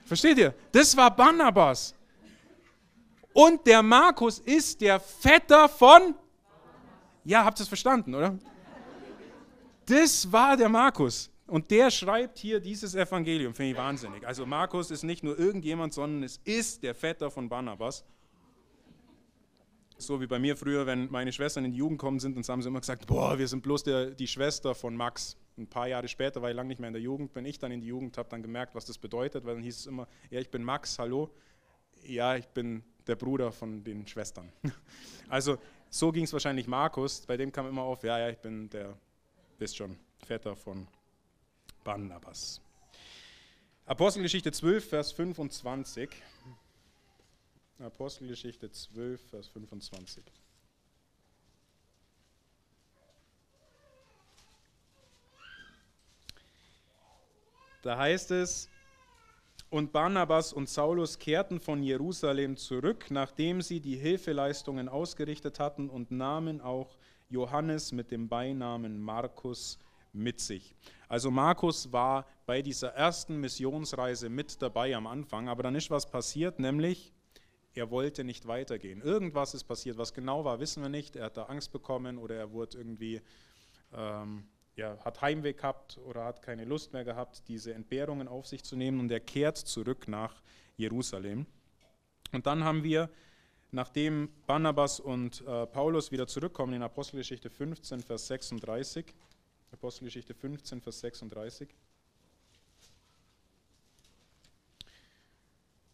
[0.06, 0.54] Versteht ihr?
[0.72, 1.96] Das war Barnabas.
[3.34, 6.14] Und der Markus ist der Vetter von...
[7.24, 8.38] Ja, habt ihr es verstanden, oder?
[9.88, 11.32] Das war der Markus.
[11.48, 14.24] Und der schreibt hier dieses Evangelium, finde ich wahnsinnig.
[14.28, 18.06] Also Markus ist nicht nur irgendjemand, sondern es ist der Vetter von Barnabas
[20.06, 22.62] so wie bei mir früher, wenn meine Schwestern in die Jugend gekommen sind, dann haben
[22.62, 25.38] sie immer gesagt, boah, wir sind bloß der, die Schwester von Max.
[25.58, 27.72] Ein paar Jahre später war ich lange nicht mehr in der Jugend, bin ich dann
[27.72, 30.40] in die Jugend, habe dann gemerkt, was das bedeutet, weil dann hieß es immer, ja,
[30.40, 31.30] ich bin Max, hallo.
[32.04, 34.52] Ja, ich bin der Bruder von den Schwestern.
[35.30, 35.58] Also
[35.90, 38.98] so ging es wahrscheinlich Markus, bei dem kam immer auf, ja, ja, ich bin der,
[39.60, 40.88] wisst schon, Vetter von
[41.86, 42.60] Barnabas.
[43.86, 46.10] Apostelgeschichte 12, Vers 25.
[47.82, 50.24] Apostelgeschichte 12, Vers 25.
[57.82, 58.70] Da heißt es,
[59.72, 66.12] und Barnabas und Saulus kehrten von Jerusalem zurück, nachdem sie die Hilfeleistungen ausgerichtet hatten und
[66.12, 66.98] nahmen auch
[67.30, 69.80] Johannes mit dem Beinamen Markus
[70.14, 70.76] mit sich.
[71.08, 76.08] Also Markus war bei dieser ersten Missionsreise mit dabei am Anfang, aber dann ist was
[76.08, 77.14] passiert, nämlich
[77.74, 79.02] er wollte nicht weitergehen.
[79.02, 81.16] Irgendwas ist passiert, was genau war, wissen wir nicht.
[81.16, 83.22] Er hat da Angst bekommen oder er wurde irgendwie
[83.94, 88.64] ähm, ja, hat Heimweh gehabt oder hat keine Lust mehr gehabt, diese Entbehrungen auf sich
[88.64, 90.42] zu nehmen und er kehrt zurück nach
[90.78, 91.46] Jerusalem.
[92.32, 93.10] Und dann haben wir,
[93.72, 99.14] nachdem Barnabas und äh, Paulus wieder zurückkommen in Apostelgeschichte 15, Vers 36,
[99.72, 101.70] Apostelgeschichte 15, Vers 36,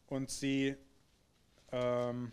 [0.07, 0.75] und sie
[1.71, 2.31] ähm,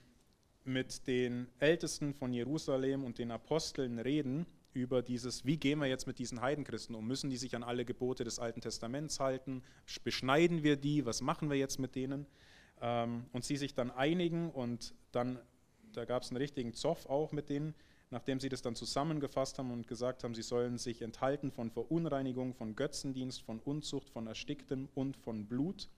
[0.64, 6.06] mit den Ältesten von Jerusalem und den Aposteln reden, über dieses, wie gehen wir jetzt
[6.06, 7.06] mit diesen Heidenchristen um?
[7.06, 9.62] Müssen die sich an alle Gebote des Alten Testaments halten?
[10.02, 11.06] Beschneiden wir die?
[11.06, 12.26] Was machen wir jetzt mit denen?
[12.80, 15.38] Ähm, und sie sich dann einigen und dann,
[15.92, 17.74] da gab es einen richtigen Zoff auch mit denen,
[18.10, 22.54] nachdem sie das dann zusammengefasst haben und gesagt haben, sie sollen sich enthalten von Verunreinigung,
[22.54, 25.88] von Götzendienst, von Unzucht, von Ersticktem und von Blut.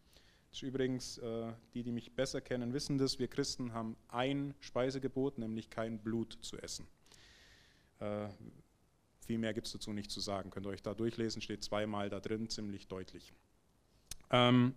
[0.50, 4.54] Das ist übrigens, äh, die, die mich besser kennen, wissen das, wir Christen haben ein
[4.60, 6.86] Speisegebot, nämlich kein Blut zu essen.
[8.00, 8.28] Äh,
[9.26, 10.50] viel mehr gibt es dazu nicht zu sagen.
[10.50, 13.32] Könnt ihr euch da durchlesen, steht zweimal da drin, ziemlich deutlich.
[14.30, 14.74] Ähm,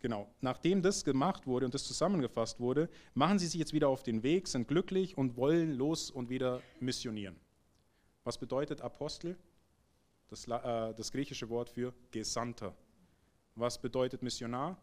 [0.00, 4.02] genau, nachdem das gemacht wurde und das zusammengefasst wurde, machen sie sich jetzt wieder auf
[4.02, 7.36] den Weg, sind glücklich und wollen los und wieder missionieren.
[8.24, 9.36] Was bedeutet Apostel?
[10.28, 12.74] Das, äh, das griechische Wort für Gesandter.
[13.54, 14.76] Was bedeutet Missionar?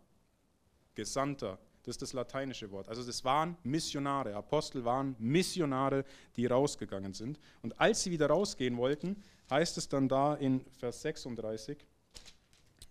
[0.95, 1.57] Gesandter.
[1.83, 2.89] Das ist das lateinische Wort.
[2.89, 4.35] Also das waren Missionare.
[4.35, 6.03] Apostel waren Missionare,
[6.35, 7.39] die rausgegangen sind.
[7.61, 11.77] Und als sie wieder rausgehen wollten, heißt es dann da in Vers 36,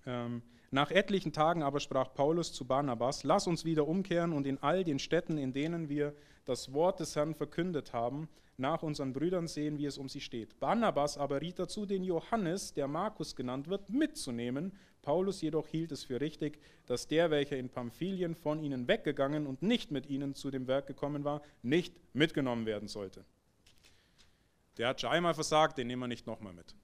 [0.07, 4.63] ähm, nach etlichen Tagen aber sprach Paulus zu Barnabas, lass uns wieder umkehren und in
[4.63, 6.15] all den Städten, in denen wir
[6.45, 10.59] das Wort des Herrn verkündet haben, nach unseren Brüdern sehen, wie es um sie steht.
[10.59, 14.73] Barnabas aber riet dazu, den Johannes, der Markus genannt wird, mitzunehmen
[15.09, 19.63] Paulus jedoch hielt es für richtig, dass der, welcher in Pamphylien von ihnen weggegangen und
[19.63, 23.25] nicht mit ihnen zu dem Werk gekommen war, nicht mitgenommen werden sollte.
[24.77, 26.75] Der hat schon einmal versagt, den nehmen wir nicht nochmal mit.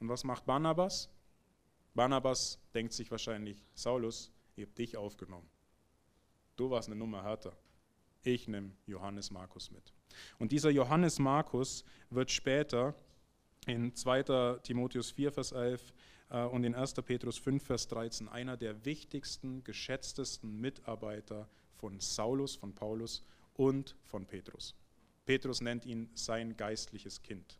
[0.00, 1.10] Und was macht Barnabas?
[1.94, 5.50] Barnabas denkt sich wahrscheinlich, Saulus, ich habe dich aufgenommen.
[6.56, 7.52] Du warst eine Nummer härter.
[8.22, 9.92] Ich nehme Johannes Markus mit.
[10.38, 12.94] Und dieser Johannes Markus wird später
[13.66, 14.58] in 2.
[14.62, 15.92] Timotheus 4, Vers 11
[16.30, 16.94] äh, und in 1.
[16.94, 23.22] Petrus 5, Vers 13 einer der wichtigsten, geschätztesten Mitarbeiter von Saulus, von Paulus
[23.54, 24.74] und von Petrus.
[25.24, 27.58] Petrus nennt ihn sein geistliches Kind.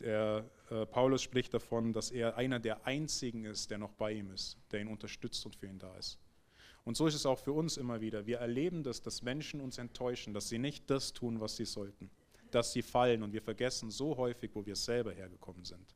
[0.00, 4.30] Der, äh, Paulus spricht davon, dass er einer der einzigen ist, der noch bei ihm
[4.30, 6.18] ist, der ihn unterstützt und für ihn da ist.
[6.84, 8.26] Und so ist es auch für uns immer wieder.
[8.26, 12.10] Wir erleben das, dass Menschen uns enttäuschen, dass sie nicht das tun, was sie sollten,
[12.54, 15.94] dass sie fallen und wir vergessen so häufig, wo wir selber hergekommen sind.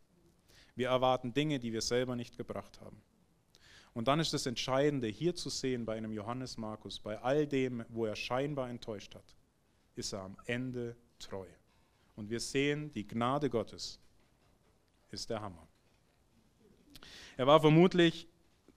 [0.75, 3.01] Wir erwarten Dinge, die wir selber nicht gebracht haben.
[3.95, 7.85] Und dann ist das Entscheidende, hier zu sehen bei einem Johannes Markus, bei all dem,
[7.89, 9.37] wo er scheinbar enttäuscht hat,
[9.97, 11.47] ist er am Ende treu.
[12.15, 14.01] Und wir sehen, die Gnade Gottes
[15.11, 15.67] ist der Hammer.
[17.37, 18.29] Er war vermutlich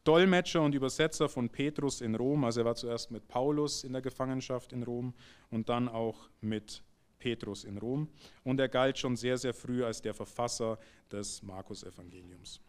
[0.04, 2.44] Dolmetscher und Übersetzer von Petrus in Rom.
[2.44, 5.13] Also er war zuerst mit Paulus in der Gefangenschaft in Rom
[5.50, 6.84] und dann auch mit
[7.22, 8.10] Petrus in Rom
[8.44, 10.78] und er galt schon sehr, sehr früh als der Verfasser
[11.10, 12.60] des Markus-Evangeliums.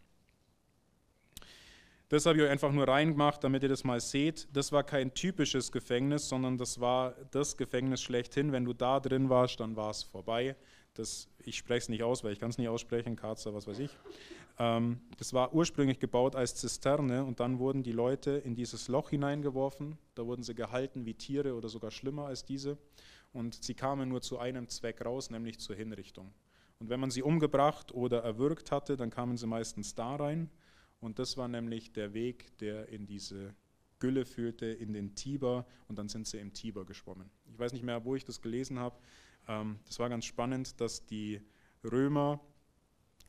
[2.13, 4.47] Das habe ich euch einfach nur reingemacht, damit ihr das mal seht.
[4.53, 8.51] Das war kein typisches Gefängnis, sondern das war das Gefängnis schlechthin.
[8.51, 10.55] Wenn du da drin warst, dann war es vorbei.
[10.93, 13.79] Das, ich spreche es nicht aus, weil ich kann es nicht aussprechen, Karzer, was weiß
[13.79, 13.97] ich.
[14.59, 19.09] Ähm, das war ursprünglich gebaut als Zisterne und dann wurden die Leute in dieses Loch
[19.09, 19.97] hineingeworfen.
[20.13, 22.77] Da wurden sie gehalten wie Tiere oder sogar schlimmer als diese
[23.33, 26.33] und sie kamen nur zu einem Zweck raus, nämlich zur Hinrichtung.
[26.79, 30.49] Und wenn man sie umgebracht oder erwürgt hatte, dann kamen sie meistens da rein
[30.99, 33.55] und das war nämlich der Weg, der in diese
[33.99, 37.29] Gülle führte, in den Tiber und dann sind sie im Tiber geschwommen.
[37.45, 38.97] Ich weiß nicht mehr, wo ich das gelesen habe.
[39.47, 41.41] Ähm, das war ganz spannend, dass die
[41.83, 42.39] Römer,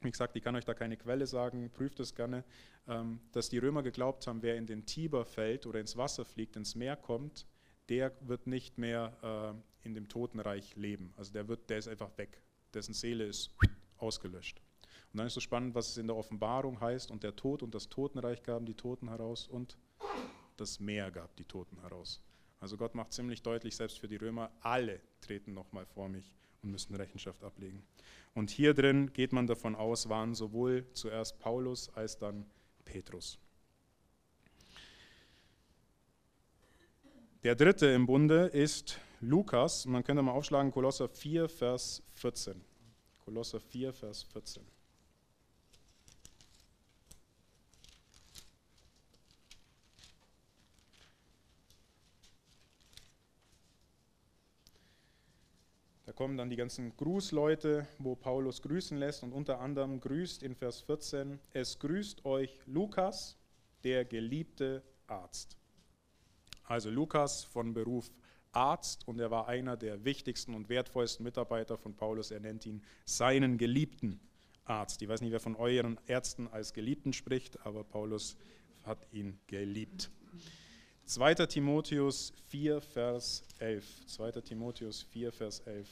[0.01, 2.45] wie gesagt, ich kann euch da keine Quelle sagen, prüft es gerne,
[2.89, 6.57] ähm, dass die Römer geglaubt haben, wer in den Tiber fällt oder ins Wasser fliegt,
[6.57, 7.47] ins Meer kommt,
[7.89, 11.13] der wird nicht mehr äh, in dem Totenreich leben.
[11.17, 12.41] Also der, wird, der ist einfach weg.
[12.73, 13.51] Dessen Seele ist
[13.99, 14.61] ausgelöscht.
[15.13, 17.11] Und dann ist so spannend, was es in der Offenbarung heißt.
[17.11, 19.79] Und der Tod und das Totenreich gaben die Toten heraus und
[20.57, 22.21] das Meer gab die Toten heraus.
[22.61, 26.71] Also Gott macht ziemlich deutlich, selbst für die Römer, alle treten nochmal vor mich und
[26.71, 27.83] müssen Rechenschaft ablegen.
[28.35, 32.47] Und hier drin geht man davon aus, waren sowohl zuerst Paulus als dann
[32.85, 33.39] Petrus.
[37.45, 39.85] Der dritte im Bunde ist Lukas.
[39.85, 42.59] Man könnte mal aufschlagen, Kolosser 4, Vers 14.
[43.23, 44.63] Kolosser 4, Vers 14.
[56.07, 60.55] Da kommen dann die ganzen Grußleute, wo Paulus grüßen lässt und unter anderem grüßt in
[60.55, 63.37] Vers 14, es grüßt euch Lukas,
[63.83, 65.59] der geliebte Arzt.
[66.65, 68.11] Also Lukas von Beruf
[68.53, 72.31] Arzt und er war einer der wichtigsten und wertvollsten Mitarbeiter von Paulus.
[72.31, 74.21] Er nennt ihn seinen geliebten
[74.65, 75.03] Arzt.
[75.03, 78.37] Ich weiß nicht, wer von euren Ärzten als Geliebten spricht, aber Paulus
[78.85, 80.11] hat ihn geliebt.
[81.07, 81.35] 2.
[81.47, 84.07] Timotheus 4, Vers 11.
[84.07, 84.33] 2.
[84.41, 85.89] Timotheus 4, Vers 11.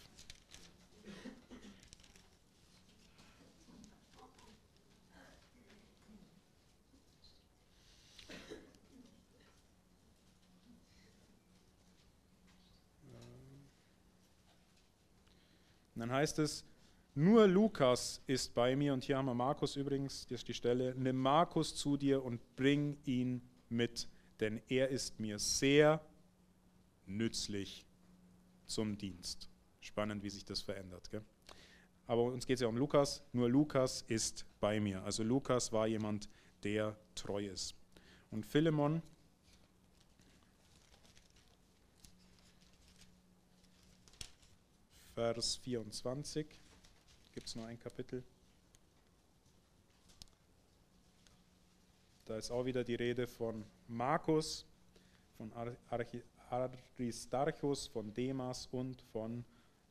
[16.03, 16.65] dann heißt es,
[17.15, 20.97] nur Lukas ist bei mir, und hier haben wir Markus übrigens, das ist die Stelle,
[20.97, 24.09] nimm Markus zu dir und bring ihn mit,
[24.41, 26.05] denn er ist mir sehr
[27.07, 27.87] nützlich
[28.67, 29.49] zum Dienst.
[29.79, 31.09] Spannend, wie sich das verändert.
[31.09, 31.23] Gell?
[32.09, 35.05] Aber uns geht es ja um Lukas, nur Lukas ist bei mir.
[35.05, 36.29] Also Lukas war jemand,
[36.65, 37.77] der treu ist.
[38.33, 39.03] Und Philemon
[45.23, 46.49] Vers 24.
[47.33, 48.25] Gibt es noch ein Kapitel?
[52.25, 54.67] Da ist auch wieder die Rede von Markus,
[55.37, 55.53] von
[56.51, 59.45] Aristarchus, von Demas und von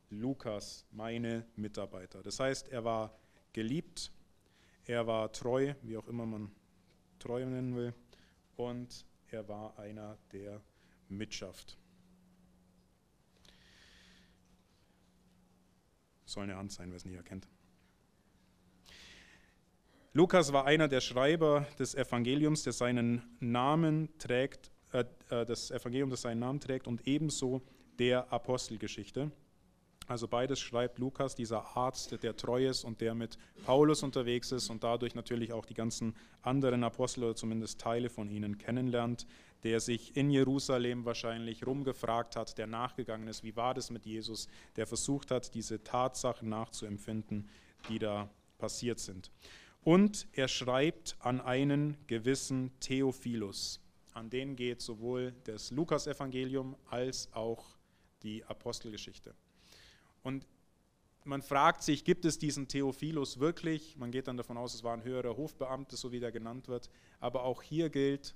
[0.09, 2.21] Lukas, meine Mitarbeiter.
[2.21, 3.17] Das heißt, er war
[3.53, 4.11] geliebt,
[4.83, 6.51] er war treu, wie auch immer man
[7.19, 7.93] treu nennen will,
[8.57, 10.59] und er war einer der
[11.07, 11.77] Mitschaft.
[16.31, 17.45] Soll eine Hand sein, wer es nicht erkennt.
[20.13, 26.09] Lukas war einer der Schreiber des Evangeliums, der seinen Namen trägt, äh, äh, das Evangelium,
[26.09, 27.61] das seinen Namen trägt, und ebenso
[27.99, 29.31] der Apostelgeschichte.
[30.07, 34.69] Also beides schreibt Lukas, dieser Arzt, der treu ist und der mit Paulus unterwegs ist
[34.69, 39.27] und dadurch natürlich auch die ganzen anderen Apostel oder zumindest Teile von ihnen kennenlernt,
[39.63, 44.47] der sich in Jerusalem wahrscheinlich rumgefragt hat, der nachgegangen ist, wie war das mit Jesus,
[44.76, 47.50] der versucht hat, diese Tatsachen nachzuempfinden,
[47.89, 49.32] die da passiert sind.
[49.84, 53.80] Und er schreibt an einen gewissen Theophilus.
[54.13, 57.78] An den geht sowohl das Lukasevangelium als auch
[58.24, 59.34] die Apostelgeschichte.
[60.21, 60.45] Und
[61.24, 63.95] man fragt sich, gibt es diesen Theophilus wirklich?
[63.97, 66.89] Man geht dann davon aus, es war ein höherer Hofbeamter, so wie der genannt wird.
[67.19, 68.36] Aber auch hier gilt,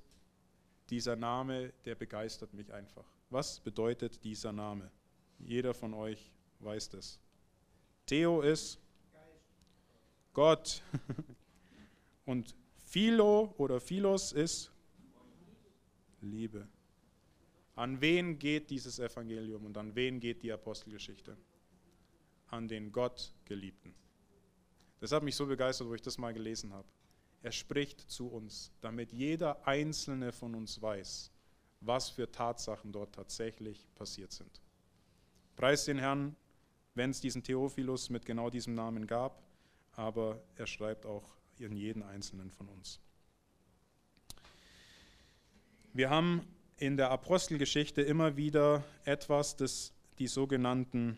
[0.89, 3.05] dieser Name, der begeistert mich einfach.
[3.29, 4.91] Was bedeutet dieser Name?
[5.39, 7.19] Jeder von euch weiß das.
[8.05, 8.79] Theo ist
[10.33, 10.81] Gott.
[12.25, 14.71] Und Philo oder Philos ist
[16.21, 16.67] Liebe.
[17.75, 21.35] An wen geht dieses Evangelium und an wen geht die Apostelgeschichte?
[22.47, 23.93] An den Gott geliebten.
[25.01, 26.87] Das hat mich so begeistert, wo ich das mal gelesen habe.
[27.41, 31.31] Er spricht zu uns, damit jeder einzelne von uns weiß,
[31.81, 34.61] was für Tatsachen dort tatsächlich passiert sind.
[35.55, 36.35] Preis den Herrn,
[36.95, 39.43] wenn es diesen Theophilus mit genau diesem Namen gab,
[39.93, 42.99] aber er schreibt auch in jeden einzelnen von uns.
[45.93, 46.45] Wir haben
[46.77, 51.17] in der Apostelgeschichte immer wieder etwas, das die sogenannten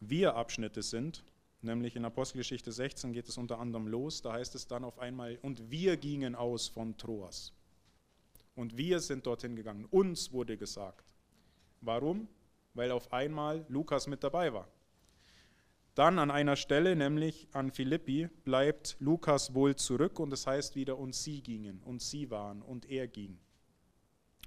[0.00, 1.22] Wir-Abschnitte sind.
[1.62, 5.38] Nämlich in Apostelgeschichte 16 geht es unter anderem los, da heißt es dann auf einmal,
[5.42, 7.52] und wir gingen aus von Troas.
[8.54, 9.84] Und wir sind dorthin gegangen.
[9.86, 11.14] Uns wurde gesagt.
[11.80, 12.28] Warum?
[12.74, 14.68] Weil auf einmal Lukas mit dabei war.
[15.94, 20.76] Dann an einer Stelle, nämlich an Philippi, bleibt Lukas wohl zurück und es das heißt
[20.76, 23.38] wieder, und sie gingen, und sie waren, und er ging.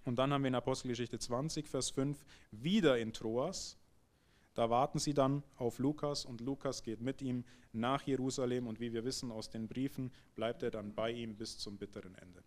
[0.06, 3.78] Und dann haben wir in Apostelgeschichte 20, Vers 5, wieder in Troas,
[4.54, 8.94] da warten sie dann auf Lukas und Lukas geht mit ihm nach Jerusalem und wie
[8.94, 12.44] wir wissen aus den Briefen, bleibt er dann bei ihm bis zum bitteren Ende.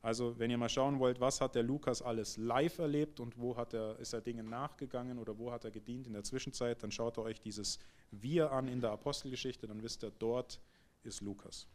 [0.00, 3.56] Also wenn ihr mal schauen wollt, was hat der Lukas alles live erlebt und wo
[3.56, 6.92] hat er, ist er Dingen nachgegangen oder wo hat er gedient in der Zwischenzeit, dann
[6.92, 7.78] schaut ihr euch dieses
[8.10, 10.60] Wir an in der Apostelgeschichte, dann wisst ihr, dort
[11.02, 11.66] ist Lukas.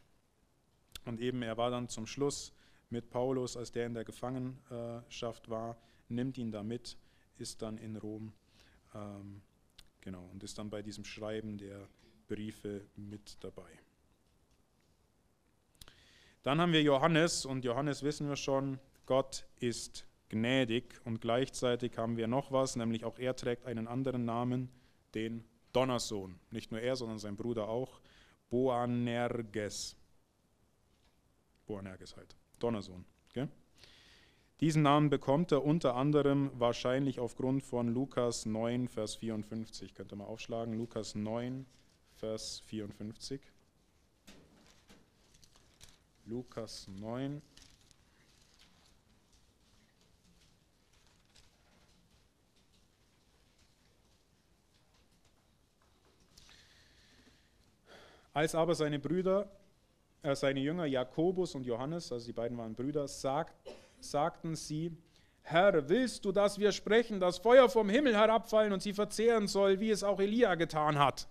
[1.05, 2.53] Und eben er war dann zum Schluss
[2.89, 6.97] mit Paulus, als der in der Gefangenschaft war, nimmt ihn da mit,
[7.37, 8.31] ist dann in Rom,
[8.93, 9.41] ähm,
[10.01, 11.87] genau, und ist dann bei diesem Schreiben der
[12.27, 13.69] Briefe mit dabei.
[16.43, 22.17] Dann haben wir Johannes und Johannes wissen wir schon, Gott ist gnädig und gleichzeitig haben
[22.17, 24.69] wir noch was, nämlich auch er trägt einen anderen Namen,
[25.13, 26.39] den Donnersohn.
[26.51, 28.01] Nicht nur er, sondern sein Bruder auch,
[28.49, 29.95] Boanerges.
[31.65, 33.05] Boanerges halt, Donnersohn.
[33.29, 33.47] Okay?
[34.59, 39.93] Diesen Namen bekommt er unter anderem wahrscheinlich aufgrund von Lukas 9, Vers 54.
[39.93, 41.65] Könnt ihr mal aufschlagen, Lukas 9,
[42.15, 43.41] Vers 54.
[46.25, 47.41] Lukas 9.
[58.33, 59.47] Als aber seine Brüder,
[60.23, 63.53] äh, seine Jünger Jakobus und Johannes, also die beiden waren Brüder, sagt,
[64.03, 64.95] sagten sie,
[65.41, 69.79] Herr, willst du, dass wir sprechen, dass Feuer vom Himmel herabfallen und sie verzehren soll,
[69.79, 71.27] wie es auch Elia getan hat?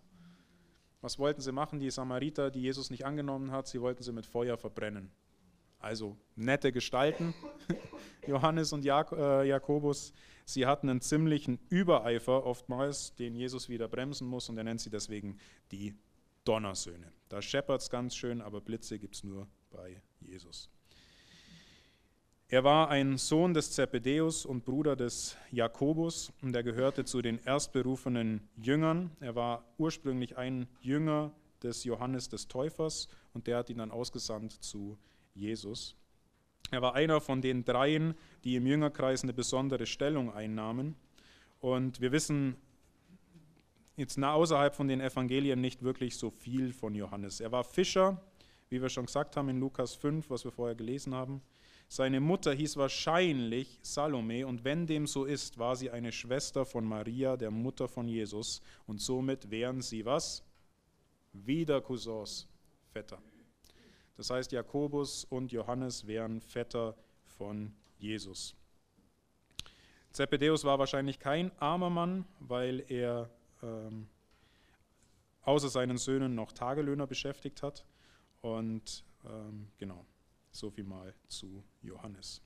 [1.00, 3.66] Was wollten sie machen, die Samariter, die Jesus nicht angenommen hat?
[3.66, 5.10] Sie wollten sie mit Feuer verbrennen.
[5.80, 7.34] Also nette Gestalten,
[8.26, 10.12] Johannes und Jak äh, Jakobus.
[10.44, 14.90] Sie hatten einen ziemlichen Übereifer oftmals, den Jesus wieder bremsen muss und er nennt sie
[14.90, 15.38] deswegen
[15.72, 15.96] die
[16.44, 17.12] Donnersöhne.
[17.28, 20.70] Da scheppert es ganz schön, aber Blitze gibt es nur bei Jesus.
[22.52, 27.42] Er war ein Sohn des Zebedeus und Bruder des Jakobus und er gehörte zu den
[27.46, 29.10] erstberufenen Jüngern.
[29.20, 34.52] Er war ursprünglich ein Jünger des Johannes des Täufers und der hat ihn dann ausgesandt
[34.62, 34.98] zu
[35.32, 35.96] Jesus.
[36.70, 40.94] Er war einer von den dreien, die im Jüngerkreis eine besondere Stellung einnahmen.
[41.58, 42.56] Und wir wissen
[43.96, 47.40] jetzt außerhalb von den Evangelien nicht wirklich so viel von Johannes.
[47.40, 48.20] Er war Fischer,
[48.68, 51.40] wie wir schon gesagt haben in Lukas 5, was wir vorher gelesen haben.
[51.92, 56.86] Seine Mutter hieß wahrscheinlich Salome und wenn dem so ist, war sie eine Schwester von
[56.86, 60.42] Maria, der Mutter von Jesus und somit wären sie was?
[61.34, 62.48] Wieder Cousins,
[62.94, 63.20] Vetter.
[64.16, 68.54] Das heißt, Jakobus und Johannes wären Vetter von Jesus.
[70.12, 73.28] Zebedeus war wahrscheinlich kein armer Mann, weil er
[73.62, 74.08] ähm,
[75.42, 77.84] außer seinen Söhnen noch Tagelöhner beschäftigt hat.
[78.40, 80.06] Und ähm, genau.
[80.52, 82.40] So viel mal zu Johannes.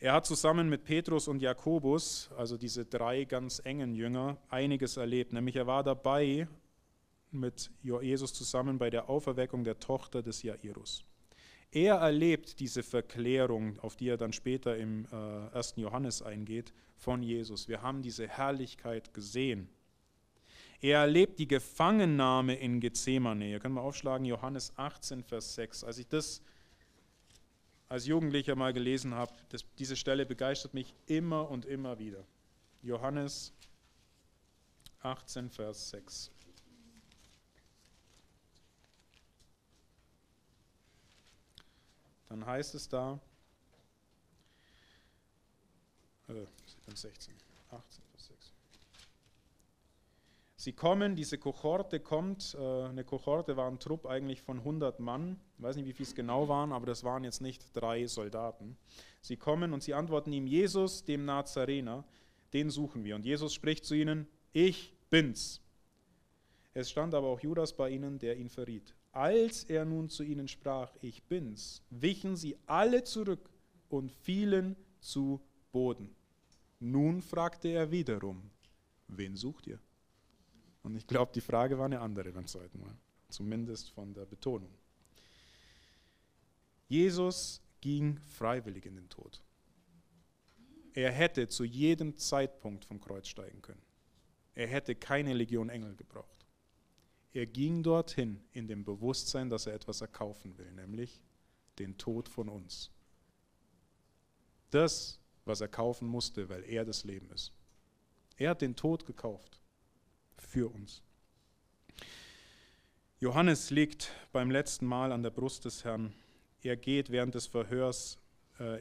[0.00, 5.32] Er hat zusammen mit Petrus und Jakobus, also diese drei ganz engen Jünger, einiges erlebt.
[5.32, 6.46] Nämlich er war dabei
[7.30, 11.04] mit Jesus zusammen bei der Auferweckung der Tochter des Jairus.
[11.70, 15.74] Er erlebt diese Verklärung, auf die er dann später im äh, 1.
[15.76, 17.68] Johannes eingeht, von Jesus.
[17.68, 19.68] Wir haben diese Herrlichkeit gesehen.
[20.80, 23.50] Er erlebt die Gefangennahme in Gethsemane.
[23.50, 25.84] Ihr könnt mal aufschlagen, Johannes 18, Vers 6.
[25.84, 26.42] Als ich das
[27.88, 32.24] als Jugendlicher mal gelesen habe, das, diese Stelle begeistert mich immer und immer wieder.
[32.82, 33.52] Johannes
[35.00, 36.30] 18, Vers 6.
[42.28, 43.20] Dann heißt es da,
[46.28, 46.46] äh,
[46.92, 47.34] 16,
[47.70, 48.03] 18.
[50.64, 55.38] Sie kommen, diese Kohorte kommt, äh, eine Kohorte war ein Trupp eigentlich von 100 Mann,
[55.58, 58.78] ich weiß nicht, wie viel es genau waren, aber das waren jetzt nicht drei Soldaten.
[59.20, 62.02] Sie kommen und sie antworten ihm, Jesus, dem Nazarener,
[62.54, 63.14] den suchen wir.
[63.14, 65.60] Und Jesus spricht zu ihnen, ich bin's.
[66.72, 68.96] Es stand aber auch Judas bei ihnen, der ihn verriet.
[69.12, 73.50] Als er nun zu ihnen sprach, ich bin's, wichen sie alle zurück
[73.90, 76.16] und fielen zu Boden.
[76.80, 78.50] Nun fragte er wiederum,
[79.08, 79.78] wen sucht ihr?
[80.84, 82.94] Und ich glaube, die Frage war eine andere beim zweiten Mal,
[83.30, 84.70] zumindest von der Betonung.
[86.88, 89.42] Jesus ging freiwillig in den Tod.
[90.92, 93.82] Er hätte zu jedem Zeitpunkt vom Kreuz steigen können.
[94.54, 96.46] Er hätte keine Legion Engel gebraucht.
[97.32, 101.20] Er ging dorthin in dem Bewusstsein, dass er etwas erkaufen will, nämlich
[101.78, 102.92] den Tod von uns.
[104.70, 107.52] Das, was er kaufen musste, weil er das Leben ist.
[108.36, 109.63] Er hat den Tod gekauft
[110.38, 111.02] für uns.
[113.20, 116.12] Johannes liegt beim letzten Mal an der Brust des Herrn.
[116.62, 118.18] Er geht während des Verhörs
[118.58, 118.80] äh,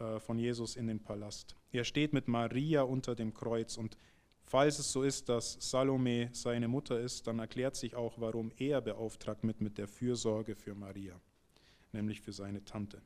[0.00, 1.56] äh, von Jesus in den Palast.
[1.72, 3.96] Er steht mit Maria unter dem Kreuz und
[4.44, 8.80] falls es so ist, dass Salome seine Mutter ist, dann erklärt sich auch, warum er
[8.80, 11.20] beauftragt mit, mit der Fürsorge für Maria,
[11.92, 13.02] nämlich für seine Tante.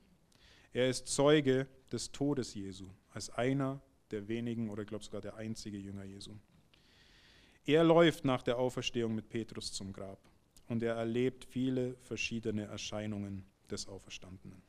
[0.72, 3.80] Er ist Zeuge des Todes Jesu, als einer
[4.10, 6.32] der wenigen oder ich glaube sogar der einzige Jünger Jesu.
[7.66, 10.18] Er läuft nach der Auferstehung mit Petrus zum Grab
[10.68, 14.62] und er erlebt viele verschiedene Erscheinungen des Auferstandenen.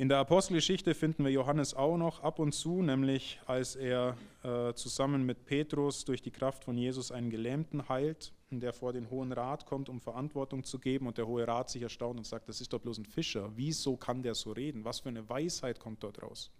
[0.00, 4.72] In der Apostelgeschichte finden wir Johannes auch noch ab und zu, nämlich als er äh,
[4.74, 9.32] zusammen mit Petrus durch die Kraft von Jesus einen Gelähmten heilt, der vor den Hohen
[9.32, 12.60] Rat kommt, um Verantwortung zu geben und der Hohe Rat sich erstaunt und sagt, das
[12.60, 14.84] ist doch bloß ein Fischer, wieso kann der so reden?
[14.84, 16.52] Was für eine Weisheit kommt dort raus?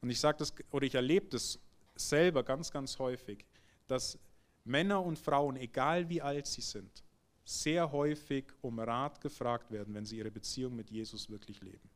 [0.00, 1.58] Und ich sage das, oder ich erlebe das
[1.94, 3.44] selber ganz, ganz häufig,
[3.86, 4.18] dass
[4.64, 7.04] Männer und Frauen, egal wie alt sie sind,
[7.44, 11.90] sehr häufig um Rat gefragt werden, wenn sie ihre Beziehung mit Jesus wirklich leben.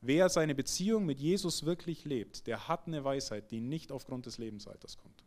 [0.00, 4.38] Wer seine Beziehung mit Jesus wirklich lebt, der hat eine Weisheit, die nicht aufgrund des
[4.38, 5.24] Lebensalters kommt.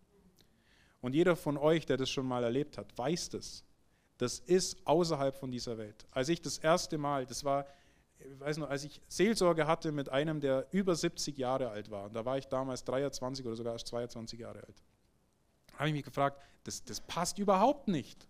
[1.01, 3.63] Und jeder von euch, der das schon mal erlebt hat, weiß das.
[4.17, 6.05] Das ist außerhalb von dieser Welt.
[6.11, 7.65] Als ich das erste Mal, das war,
[8.19, 12.05] ich weiß noch, als ich Seelsorge hatte mit einem, der über 70 Jahre alt war,
[12.05, 14.83] und da war ich damals 23 oder sogar erst 22 Jahre alt,
[15.75, 18.27] habe ich mich gefragt, das, das passt überhaupt nicht.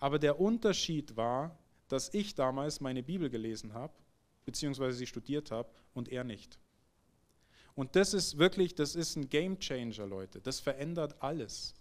[0.00, 3.94] Aber der Unterschied war, dass ich damals meine Bibel gelesen habe
[4.44, 6.58] beziehungsweise sie studiert habe und er nicht.
[7.74, 10.40] Und das ist wirklich, das ist ein Game Changer, Leute.
[10.40, 11.74] Das verändert alles.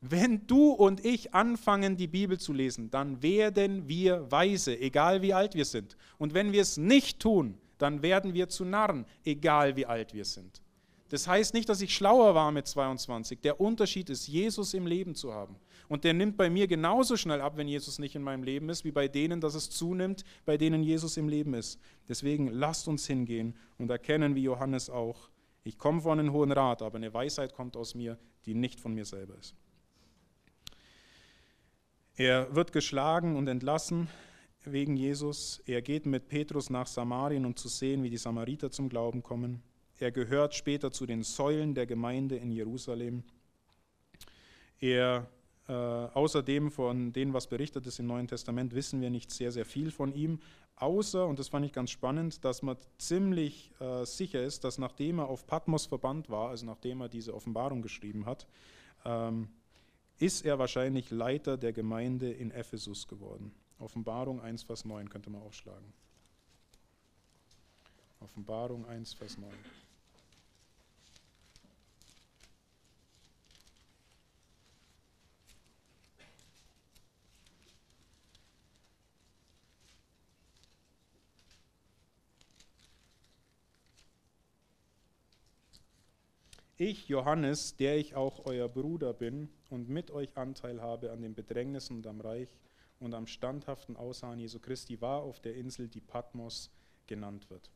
[0.00, 5.34] Wenn du und ich anfangen, die Bibel zu lesen, dann werden wir weise, egal wie
[5.34, 5.96] alt wir sind.
[6.16, 10.24] Und wenn wir es nicht tun, dann werden wir zu Narren, egal wie alt wir
[10.24, 10.62] sind.
[11.10, 13.40] Das heißt nicht, dass ich schlauer war mit 22.
[13.40, 15.56] Der Unterschied ist, Jesus im Leben zu haben.
[15.88, 18.84] Und der nimmt bei mir genauso schnell ab, wenn Jesus nicht in meinem Leben ist,
[18.84, 21.80] wie bei denen, dass es zunimmt, bei denen Jesus im Leben ist.
[22.08, 25.30] Deswegen lasst uns hingehen und erkennen, wie Johannes auch,
[25.64, 28.94] ich komme von einem hohen Rat, aber eine Weisheit kommt aus mir, die nicht von
[28.94, 29.56] mir selber ist.
[32.20, 34.06] Er wird geschlagen und entlassen
[34.66, 35.62] wegen Jesus.
[35.64, 39.62] Er geht mit Petrus nach Samarien, um zu sehen, wie die Samariter zum Glauben kommen.
[39.98, 43.24] Er gehört später zu den Säulen der Gemeinde in Jerusalem.
[44.80, 45.30] Er
[45.66, 49.64] äh, außerdem von dem, was berichtet ist im Neuen Testament, wissen wir nicht sehr, sehr
[49.64, 50.40] viel von ihm,
[50.76, 55.20] außer, und das fand ich ganz spannend, dass man ziemlich äh, sicher ist, dass nachdem
[55.20, 58.46] er auf Patmos verbannt war, also nachdem er diese Offenbarung geschrieben hat,
[59.06, 59.48] ähm,
[60.20, 63.52] ist er wahrscheinlich Leiter der Gemeinde in Ephesus geworden.
[63.78, 65.94] Offenbarung 1, Vers 9 könnte man aufschlagen.
[68.20, 69.50] Offenbarung 1, Vers 9.
[86.76, 91.34] Ich, Johannes, der ich auch euer Bruder bin und mit euch Anteil habe an den
[91.34, 92.48] Bedrängnissen und am Reich
[92.98, 96.70] und am standhaften Ausharren Jesu Christi, war auf der Insel, die Patmos
[97.06, 97.70] genannt wird.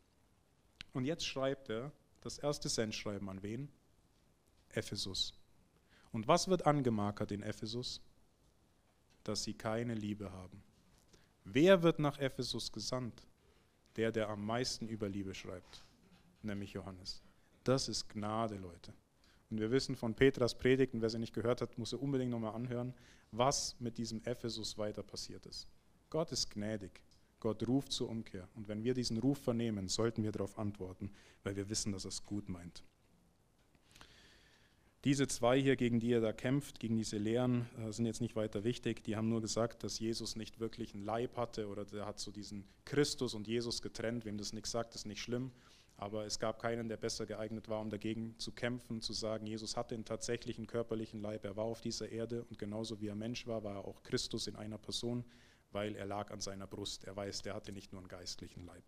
[0.92, 3.68] Und jetzt schreibt er das erste Sendschreiben an wen?
[4.70, 5.34] Ephesus.
[6.12, 8.00] Und was wird angemarkert in Ephesus?
[9.24, 10.62] Dass sie keine Liebe haben.
[11.44, 13.26] Wer wird nach Ephesus gesandt?
[13.96, 15.84] Der, der am meisten über Liebe schreibt,
[16.42, 17.22] nämlich Johannes.
[17.62, 18.92] Das ist Gnade, Leute.
[19.50, 22.30] Und wir wissen von Petras Predigt, und wer sie nicht gehört hat, muss er unbedingt
[22.30, 22.94] nochmal anhören,
[23.30, 25.68] was mit diesem Ephesus weiter passiert ist.
[26.10, 27.02] Gott ist gnädig.
[27.40, 28.48] Gott ruft zur Umkehr.
[28.54, 31.10] Und wenn wir diesen Ruf vernehmen, sollten wir darauf antworten,
[31.42, 32.82] weil wir wissen, dass er es gut meint.
[35.04, 38.36] Diese zwei hier, gegen die er da kämpft, gegen diese Lehren, äh, sind jetzt nicht
[38.36, 39.04] weiter wichtig.
[39.04, 42.30] Die haben nur gesagt, dass Jesus nicht wirklich einen Leib hatte oder der hat so
[42.30, 44.24] diesen Christus und Jesus getrennt.
[44.24, 45.52] Wem das nichts sagt, ist nicht schlimm.
[45.96, 49.76] Aber es gab keinen, der besser geeignet war, um dagegen zu kämpfen, zu sagen, Jesus
[49.76, 53.46] hatte einen tatsächlichen körperlichen Leib, er war auf dieser Erde und genauso wie er Mensch
[53.46, 55.24] war, war er auch Christus in einer Person,
[55.70, 57.04] weil er lag an seiner Brust.
[57.04, 58.84] Er weiß, der hatte nicht nur einen geistlichen Leib.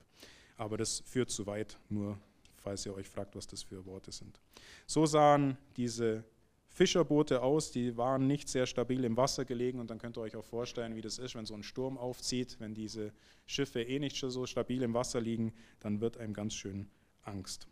[0.56, 2.18] Aber das führt zu weit, nur
[2.56, 4.40] falls ihr euch fragt, was das für Worte sind.
[4.86, 6.24] So sahen diese
[6.68, 10.36] Fischerboote aus, die waren nicht sehr stabil im Wasser gelegen und dann könnt ihr euch
[10.36, 13.12] auch vorstellen, wie das ist, wenn so ein Sturm aufzieht, wenn diese
[13.46, 16.90] Schiffe eh nicht so stabil im Wasser liegen, dann wird einem ganz schön
[17.26, 17.66] Angst.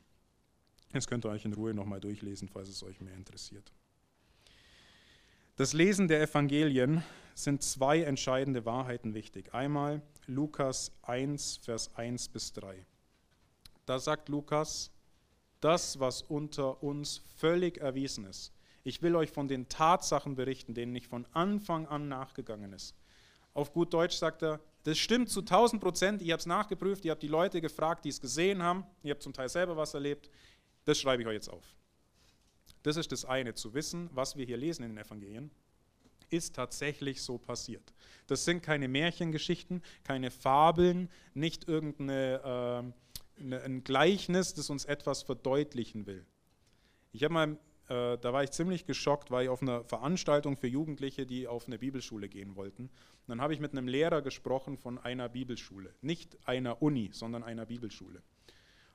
[0.92, 3.72] Das könnt ihr euch in Ruhe nochmal durchlesen, falls es euch mehr interessiert.
[5.56, 7.02] Das Lesen der Evangelien
[7.34, 9.54] sind zwei entscheidende Wahrheiten wichtig.
[9.54, 12.84] Einmal Lukas 1, Vers 1 bis 3.
[13.86, 14.90] Da sagt Lukas,
[15.60, 18.52] das, was unter uns völlig erwiesen ist.
[18.82, 22.94] Ich will euch von den Tatsachen berichten, denen ich von Anfang an nachgegangen ist.
[23.54, 26.22] Auf gut Deutsch sagt er, das stimmt zu 1000 Prozent.
[26.22, 28.84] Ihr habt es nachgeprüft, ihr habt die Leute gefragt, die es gesehen haben.
[29.02, 30.30] Ihr habt zum Teil selber was erlebt.
[30.84, 31.64] Das schreibe ich euch jetzt auf.
[32.82, 35.50] Das ist das eine, zu wissen, was wir hier lesen in den Evangelien,
[36.28, 37.94] ist tatsächlich so passiert.
[38.26, 42.92] Das sind keine Märchengeschichten, keine Fabeln, nicht irgendein
[43.38, 46.26] äh, Gleichnis, das uns etwas verdeutlichen will.
[47.12, 47.58] Ich habe mal,
[47.88, 51.66] äh, da war ich ziemlich geschockt, war ich auf einer Veranstaltung für Jugendliche, die auf
[51.66, 52.84] eine Bibelschule gehen wollten.
[52.84, 57.42] Und dann habe ich mit einem Lehrer gesprochen von einer Bibelschule, nicht einer Uni, sondern
[57.42, 58.22] einer Bibelschule.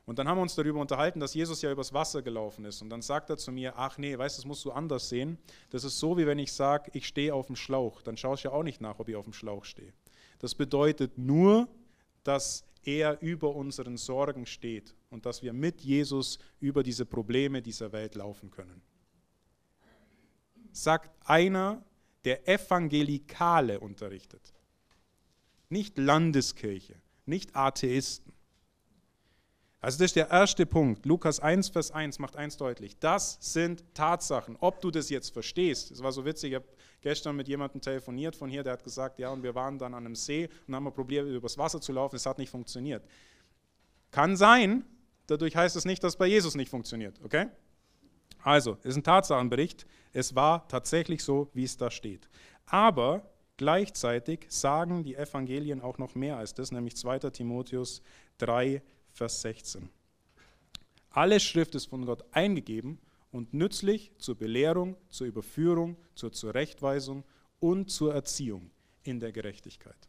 [0.06, 2.82] Und dann haben wir uns darüber unterhalten, dass Jesus ja übers Wasser gelaufen ist.
[2.82, 5.38] Und dann sagt er zu mir, ach nee, weißt du, das musst du anders sehen.
[5.70, 8.02] Das ist so, wie wenn ich sage, ich stehe auf dem Schlauch.
[8.02, 9.94] Dann schaue ich ja auch nicht nach, ob ich auf dem Schlauch stehe.
[10.40, 11.68] Das bedeutet nur,
[12.24, 17.92] dass er über unseren Sorgen steht und dass wir mit Jesus über diese Probleme dieser
[17.92, 18.82] Welt laufen können.
[20.72, 21.84] Sagt einer,
[22.26, 24.54] der Evangelikale unterrichtet.
[25.70, 26.96] Nicht Landeskirche,
[27.26, 28.34] nicht Atheisten.
[29.82, 31.06] Also das ist der erste Punkt.
[31.06, 33.00] Lukas 1, Vers 1 macht eins deutlich.
[33.00, 34.58] Das sind Tatsachen.
[34.60, 36.68] Ob du das jetzt verstehst, es war so witzig, ich habe
[37.00, 40.06] gestern mit jemandem telefoniert von hier, der hat gesagt, ja, und wir waren dann an
[40.06, 43.08] einem See und haben probiert, übers Wasser zu laufen, es hat nicht funktioniert.
[44.12, 44.84] Kann sein,
[45.30, 47.48] dadurch heißt es nicht, dass bei Jesus nicht funktioniert, okay?
[48.42, 49.86] Also, es ist ein Tatsachenbericht.
[50.14, 52.30] Es war tatsächlich so, wie es da steht.
[52.66, 57.20] Aber gleichzeitig sagen die Evangelien auch noch mehr als das, nämlich 2.
[57.32, 58.02] Timotheus
[58.38, 59.90] 3, Vers 16.
[61.10, 63.00] Alle Schrift ist von Gott eingegeben
[63.32, 67.24] und nützlich zur Belehrung, zur Überführung, zur Zurechtweisung
[67.60, 68.72] und zur Erziehung
[69.04, 70.09] in der Gerechtigkeit.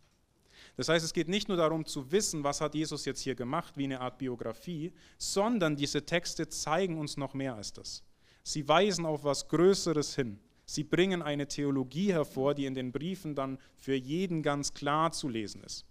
[0.80, 3.76] Das heißt, es geht nicht nur darum zu wissen, was hat Jesus jetzt hier gemacht,
[3.76, 8.02] wie eine Art Biografie, sondern diese Texte zeigen uns noch mehr als das.
[8.42, 10.40] Sie weisen auf was Größeres hin.
[10.64, 15.28] Sie bringen eine Theologie hervor, die in den Briefen dann für jeden ganz klar zu
[15.28, 15.84] lesen ist.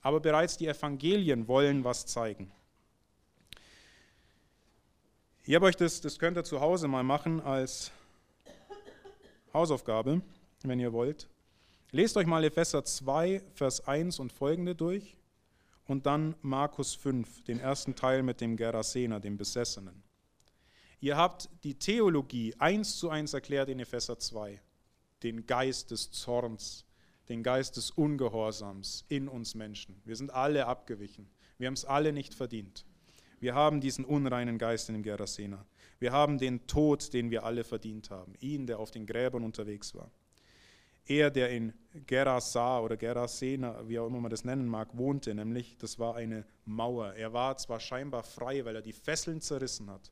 [0.00, 2.52] Aber bereits die Evangelien wollen was zeigen.
[5.42, 7.90] Ich habe euch das, das könnt ihr zu Hause mal machen als
[9.52, 10.22] Hausaufgabe,
[10.62, 11.28] wenn ihr wollt.
[11.92, 15.16] Lest euch mal Epheser 2, Vers 1 und folgende durch
[15.86, 20.02] und dann Markus 5, den ersten Teil mit dem Gerasener, dem Besessenen.
[21.00, 24.60] Ihr habt die Theologie eins zu eins erklärt in Epheser 2,
[25.22, 26.84] den Geist des Zorns,
[27.28, 30.00] den Geist des Ungehorsams in uns Menschen.
[30.04, 31.28] Wir sind alle abgewichen.
[31.56, 32.84] Wir haben es alle nicht verdient.
[33.38, 35.64] Wir haben diesen unreinen Geist in dem Gerasena.
[36.00, 38.34] Wir haben den Tod, den wir alle verdient haben.
[38.40, 40.10] Ihn, der auf den Gräbern unterwegs war.
[41.08, 41.72] Er, der in
[42.06, 46.44] Gerasa oder Gerasena, wie auch immer man das nennen mag, wohnte, nämlich, das war eine
[46.64, 47.14] Mauer.
[47.14, 50.10] Er war zwar scheinbar frei, weil er die Fesseln zerrissen hat,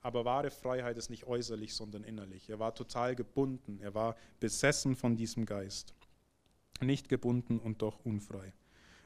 [0.00, 2.48] aber wahre Freiheit ist nicht äußerlich, sondern innerlich.
[2.48, 5.94] Er war total gebunden, er war besessen von diesem Geist.
[6.80, 8.52] Nicht gebunden und doch unfrei.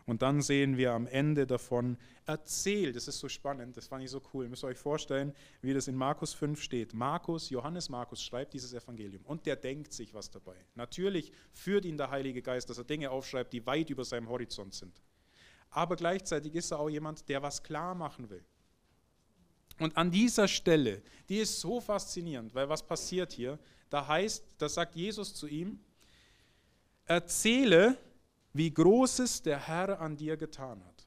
[0.09, 4.11] Und dann sehen wir am Ende davon erzählt, das ist so spannend, das fand ich
[4.11, 6.95] so cool, ihr müsst euch vorstellen, wie das in Markus 5 steht.
[6.95, 10.57] Markus, Johannes Markus schreibt dieses Evangelium und der denkt sich was dabei.
[10.77, 14.73] Natürlich führt ihn der Heilige Geist, dass er Dinge aufschreibt, die weit über seinem Horizont
[14.73, 14.99] sind.
[15.69, 18.43] Aber gleichzeitig ist er auch jemand, der was klar machen will.
[19.79, 23.59] Und an dieser Stelle, die ist so faszinierend, weil was passiert hier?
[23.91, 25.79] Da heißt, da sagt Jesus zu ihm,
[27.05, 27.99] erzähle
[28.59, 31.07] wie Großes der Herr an dir getan hat.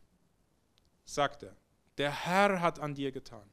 [1.04, 1.54] Sagt er.
[1.98, 3.44] Der Herr hat an dir getan.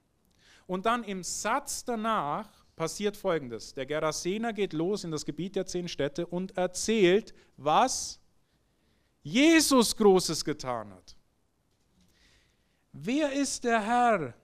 [0.68, 3.74] Und dann im Satz danach passiert folgendes.
[3.74, 8.20] Der Gerasener geht los in das Gebiet der zehn Städte und erzählt, was
[9.22, 11.16] Jesus Großes getan hat.
[12.92, 14.34] Wer ist der Herr?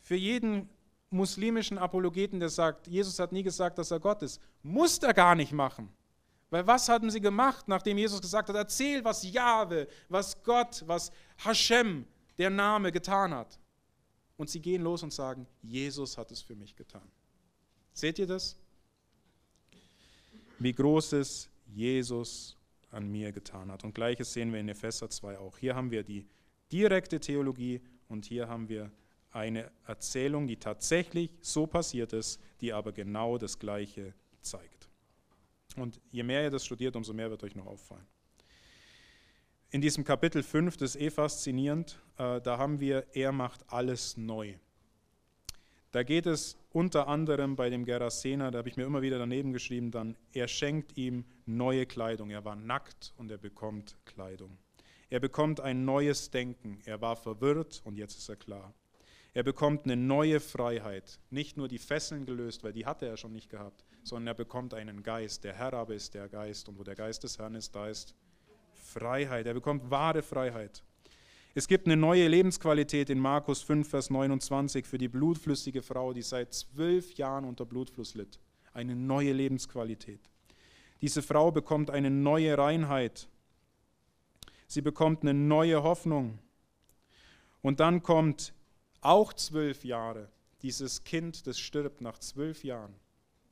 [0.00, 0.68] Für jeden
[1.08, 5.36] muslimischen Apologeten, der sagt, Jesus hat nie gesagt, dass er Gott ist, muss er gar
[5.36, 5.88] nicht machen.
[6.50, 11.10] Weil was hatten sie gemacht, nachdem Jesus gesagt hat, erzähl, was Jahwe, was Gott, was
[11.38, 12.04] Hashem,
[12.38, 13.58] der Name, getan hat.
[14.36, 17.08] Und sie gehen los und sagen, Jesus hat es für mich getan.
[17.92, 18.56] Seht ihr das?
[20.58, 22.56] Wie groß es Jesus
[22.90, 23.84] an mir getan hat.
[23.84, 25.58] Und gleiches sehen wir in Epheser 2 auch.
[25.58, 26.26] Hier haben wir die
[26.72, 28.90] direkte Theologie und hier haben wir
[29.32, 34.79] eine Erzählung, die tatsächlich so passiert ist, die aber genau das Gleiche zeigt.
[35.76, 38.06] Und je mehr ihr das studiert, umso mehr wird euch noch auffallen.
[39.70, 44.16] In diesem Kapitel 5, das ist eh faszinierend, äh, da haben wir, er macht alles
[44.16, 44.54] neu.
[45.92, 49.52] Da geht es unter anderem bei dem Gerasena, da habe ich mir immer wieder daneben
[49.52, 52.30] geschrieben, dann, er schenkt ihm neue Kleidung.
[52.30, 54.58] Er war nackt und er bekommt Kleidung.
[55.08, 56.80] Er bekommt ein neues Denken.
[56.84, 58.72] Er war verwirrt und jetzt ist er klar.
[59.32, 63.32] Er bekommt eine neue Freiheit, nicht nur die Fesseln gelöst, weil die hatte er schon
[63.32, 65.44] nicht gehabt, sondern er bekommt einen Geist.
[65.44, 68.14] Der Herr aber ist der Geist und wo der Geist des Herrn ist, da ist
[68.74, 69.46] Freiheit.
[69.46, 70.82] Er bekommt wahre Freiheit.
[71.54, 76.22] Es gibt eine neue Lebensqualität in Markus 5, Vers 29 für die blutflüssige Frau, die
[76.22, 78.38] seit zwölf Jahren unter Blutfluss litt.
[78.72, 80.20] Eine neue Lebensqualität.
[81.00, 83.28] Diese Frau bekommt eine neue Reinheit.
[84.68, 86.38] Sie bekommt eine neue Hoffnung.
[87.62, 88.54] Und dann kommt
[89.00, 90.28] auch zwölf Jahre
[90.62, 92.94] dieses Kind, das stirbt nach zwölf Jahren.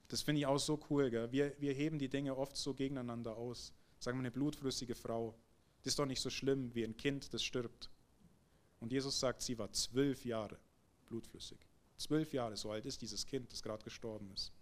[0.08, 1.10] Das finde ich auch so cool.
[1.10, 1.30] Gell?
[1.30, 3.72] Wir, wir heben die Dinge oft so gegeneinander aus.
[3.98, 5.34] Sagen wir eine blutflüssige Frau.
[5.82, 7.90] Das ist doch nicht so schlimm wie ein Kind, das stirbt.
[8.80, 10.58] Und Jesus sagt, sie war zwölf Jahre
[11.06, 11.58] blutflüssig.
[11.96, 14.52] Zwölf Jahre, so alt ist dieses Kind, das gerade gestorben ist.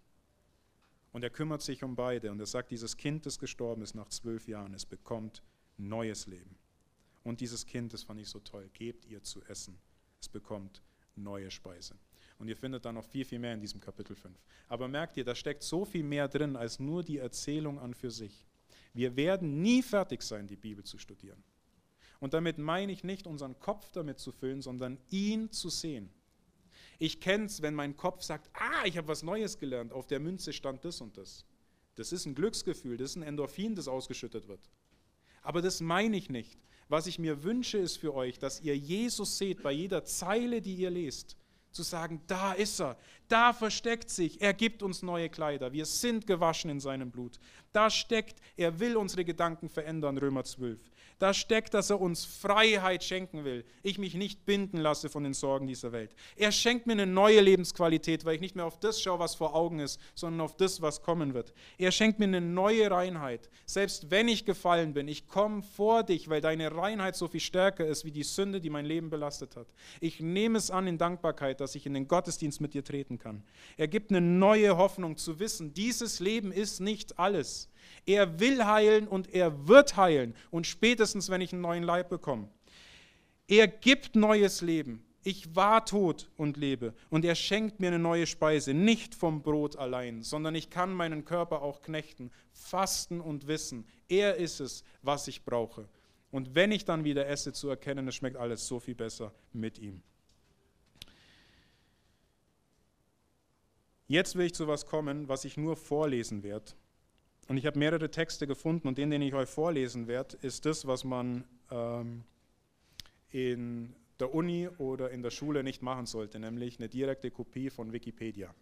[1.11, 4.09] Und er kümmert sich um beide und er sagt, dieses Kind, das gestorben ist nach
[4.09, 5.41] zwölf Jahren, es bekommt
[5.77, 6.57] neues Leben.
[7.23, 9.77] Und dieses Kind, das fand ich so toll, gebt ihr zu essen.
[10.19, 10.81] Es bekommt
[11.15, 11.95] neue Speise.
[12.39, 14.37] Und ihr findet da noch viel, viel mehr in diesem Kapitel 5.
[14.67, 18.11] Aber merkt ihr, da steckt so viel mehr drin als nur die Erzählung an für
[18.11, 18.45] sich.
[18.93, 21.43] Wir werden nie fertig sein, die Bibel zu studieren.
[22.19, 26.09] Und damit meine ich nicht, unseren Kopf damit zu füllen, sondern ihn zu sehen.
[26.99, 30.19] Ich kenne es, wenn mein Kopf sagt, ah, ich habe was Neues gelernt, auf der
[30.19, 31.45] Münze stand das und das.
[31.95, 34.69] Das ist ein Glücksgefühl, das ist ein Endorphin, das ausgeschüttet wird.
[35.41, 36.57] Aber das meine ich nicht.
[36.89, 40.75] Was ich mir wünsche, ist für euch, dass ihr Jesus seht bei jeder Zeile, die
[40.75, 41.37] ihr lest
[41.77, 42.97] zu sagen, da ist er,
[43.27, 47.39] da versteckt sich, er gibt uns neue Kleider, wir sind gewaschen in seinem Blut.
[47.71, 50.79] Da steckt, er will unsere Gedanken verändern, Römer 12.
[51.19, 53.65] Da steckt, dass er uns Freiheit schenken will.
[53.81, 56.13] Ich mich nicht binden lasse von den Sorgen dieser Welt.
[56.35, 59.55] Er schenkt mir eine neue Lebensqualität, weil ich nicht mehr auf das schaue, was vor
[59.55, 61.53] Augen ist, sondern auf das, was kommen wird.
[61.79, 63.49] Er schenkt mir eine neue Reinheit.
[63.65, 67.87] Selbst wenn ich gefallen bin, ich komme vor dich, weil deine Reinheit so viel stärker
[67.87, 69.67] ist wie die Sünde, die mein Leben belastet hat.
[69.99, 73.43] Ich nehme es an in Dankbarkeit, dass ich in den Gottesdienst mit dir treten kann.
[73.75, 77.69] Er gibt eine neue Hoffnung zu wissen, dieses Leben ist nicht alles.
[78.07, 80.33] Er will heilen und er wird heilen.
[80.49, 82.49] Und spätestens, wenn ich einen neuen Leib bekomme.
[83.47, 85.03] Er gibt neues Leben.
[85.23, 86.93] Ich war tot und lebe.
[87.09, 88.73] Und er schenkt mir eine neue Speise.
[88.73, 93.85] Nicht vom Brot allein, sondern ich kann meinen Körper auch knechten, fasten und wissen.
[94.07, 95.89] Er ist es, was ich brauche.
[96.31, 99.79] Und wenn ich dann wieder esse, zu erkennen, es schmeckt alles so viel besser mit
[99.79, 100.01] ihm.
[104.07, 106.71] Jetzt will ich zu was kommen, was ich nur vorlesen werde.
[107.47, 110.85] Und ich habe mehrere Texte gefunden und den, den ich euch vorlesen werde, ist das,
[110.85, 112.23] was man ähm,
[113.31, 117.93] in der Uni oder in der Schule nicht machen sollte, nämlich eine direkte Kopie von
[117.93, 118.53] Wikipedia.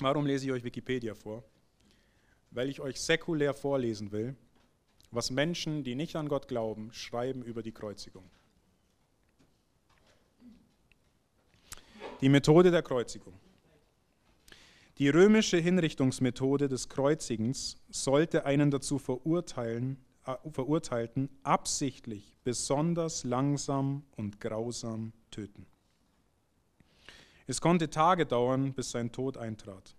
[0.00, 1.44] Warum lese ich euch Wikipedia vor?
[2.50, 4.34] Weil ich euch säkulär vorlesen will,
[5.10, 8.24] was Menschen, die nicht an Gott glauben, schreiben über die Kreuzigung.
[12.20, 13.34] Die Methode der Kreuzigung.
[14.98, 19.96] Die römische Hinrichtungsmethode des Kreuzigens sollte einen dazu verurteilen,
[20.26, 25.66] äh, Verurteilten absichtlich besonders langsam und grausam töten.
[27.46, 29.94] Es konnte Tage dauern, bis sein Tod eintrat.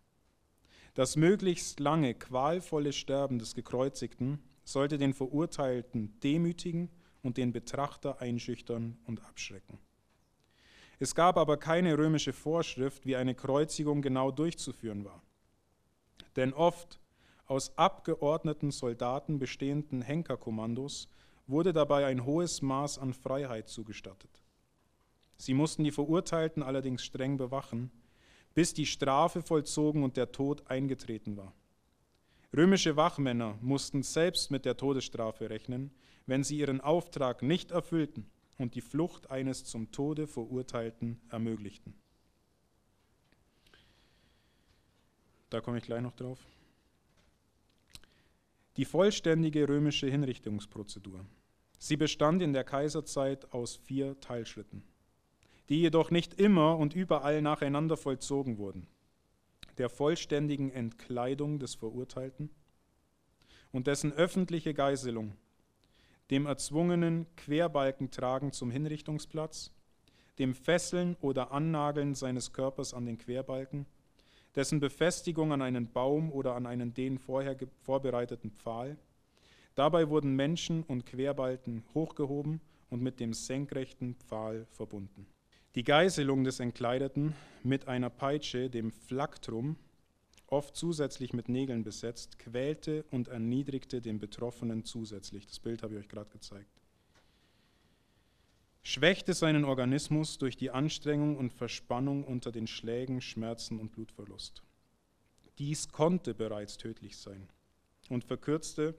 [0.96, 6.90] Das möglichst lange, qualvolle Sterben des Gekreuzigten sollte den Verurteilten demütigen
[7.24, 9.80] und den Betrachter einschüchtern und abschrecken.
[11.00, 15.24] Es gab aber keine römische Vorschrift, wie eine Kreuzigung genau durchzuführen war.
[16.36, 17.00] Denn oft
[17.46, 21.08] aus abgeordneten Soldaten bestehenden Henkerkommandos
[21.48, 24.44] wurde dabei ein hohes Maß an Freiheit zugestattet.
[25.38, 27.92] Sie mussten die Verurteilten allerdings streng bewachen,
[28.54, 31.54] bis die Strafe vollzogen und der Tod eingetreten war.
[32.56, 35.92] Römische Wachmänner mussten selbst mit der Todesstrafe rechnen,
[36.26, 38.30] wenn sie ihren Auftrag nicht erfüllten
[38.60, 41.96] und die Flucht eines zum Tode Verurteilten ermöglichten.
[45.50, 46.46] Da komme ich gleich noch drauf.
[48.78, 51.26] Die vollständige römische Hinrichtungsprozedur.
[51.80, 54.84] Sie bestand in der Kaiserzeit aus vier Teilschritten,
[55.70, 58.88] die jedoch nicht immer und überall nacheinander vollzogen wurden.
[59.78, 62.50] Der vollständigen Entkleidung des Verurteilten
[63.72, 65.38] und dessen öffentliche Geiselung
[66.30, 69.72] dem erzwungenen Querbalkentragen zum Hinrichtungsplatz,
[70.38, 73.86] dem Fesseln oder Annageln seines Körpers an den Querbalken,
[74.56, 78.98] dessen Befestigung an einen Baum oder an einen den vorher vorbereiteten Pfahl.
[79.76, 85.28] Dabei wurden Menschen und Querbalken hochgehoben und mit dem senkrechten Pfahl verbunden.
[85.76, 89.78] Die Geißelung des Entkleideten mit einer Peitsche, dem Phlaktrum,
[90.52, 95.46] oft zusätzlich mit Nägeln besetzt, quälte und erniedrigte den Betroffenen zusätzlich.
[95.48, 96.80] Das Bild habe ich euch gerade gezeigt.
[98.82, 104.64] Schwächte seinen Organismus durch die Anstrengung und Verspannung unter den Schlägen, Schmerzen und Blutverlust.
[105.58, 107.50] Dies konnte bereits tödlich sein
[108.10, 108.96] und verkürzte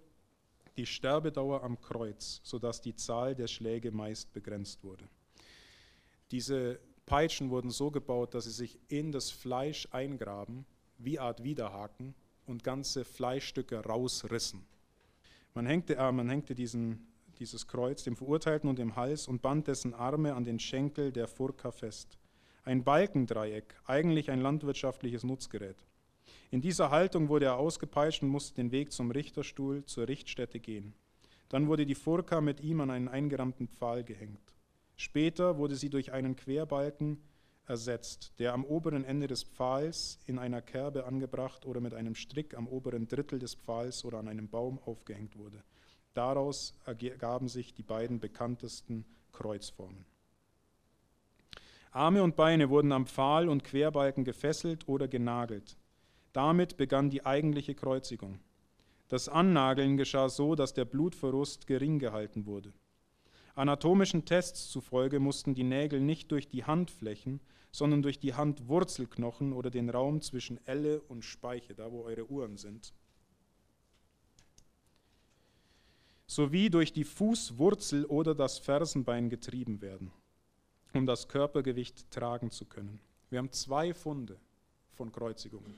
[0.77, 5.09] die Sterbedauer am Kreuz, sodass die Zahl der Schläge meist begrenzt wurde.
[6.31, 10.65] Diese Peitschen wurden so gebaut, dass sie sich in das Fleisch eingraben
[11.05, 12.15] wie Art Widerhaken
[12.47, 14.67] und ganze Fleischstücke rausrissen.
[15.55, 17.07] Man hängte, äh, man hängte diesen,
[17.39, 21.27] dieses Kreuz dem Verurteilten und dem Hals und band dessen Arme an den Schenkel der
[21.27, 22.19] Furka fest.
[22.65, 25.87] Ein Balkendreieck, eigentlich ein landwirtschaftliches Nutzgerät.
[26.51, 30.95] In dieser Haltung wurde er ausgepeitscht und musste den Weg zum Richterstuhl, zur Richtstätte gehen.
[31.49, 34.55] Dann wurde die Furka mit ihm an einen eingerammten Pfahl gehängt.
[34.97, 37.19] Später wurde sie durch einen Querbalken
[37.71, 42.55] ersetzt, der am oberen Ende des Pfahls in einer Kerbe angebracht oder mit einem Strick
[42.55, 45.63] am oberen Drittel des Pfahls oder an einem Baum aufgehängt wurde.
[46.13, 50.05] Daraus ergaben sich die beiden bekanntesten Kreuzformen.
[51.93, 55.77] Arme und Beine wurden am Pfahl und Querbalken gefesselt oder genagelt.
[56.33, 58.41] Damit begann die eigentliche Kreuzigung.
[59.09, 62.73] Das Annageln geschah so, dass der Blutverlust gering gehalten wurde.
[63.55, 67.41] Anatomischen Tests zufolge mussten die Nägel nicht durch die Handflächen,
[67.73, 72.57] sondern durch die Handwurzelknochen oder den Raum zwischen Elle und Speiche, da wo eure Uhren
[72.57, 72.93] sind,
[76.27, 80.13] sowie durch die Fußwurzel oder das Fersenbein getrieben werden,
[80.95, 83.01] um das Körpergewicht tragen zu können.
[83.31, 84.37] Wir haben zwei Funde
[84.93, 85.75] von Kreuzigungen.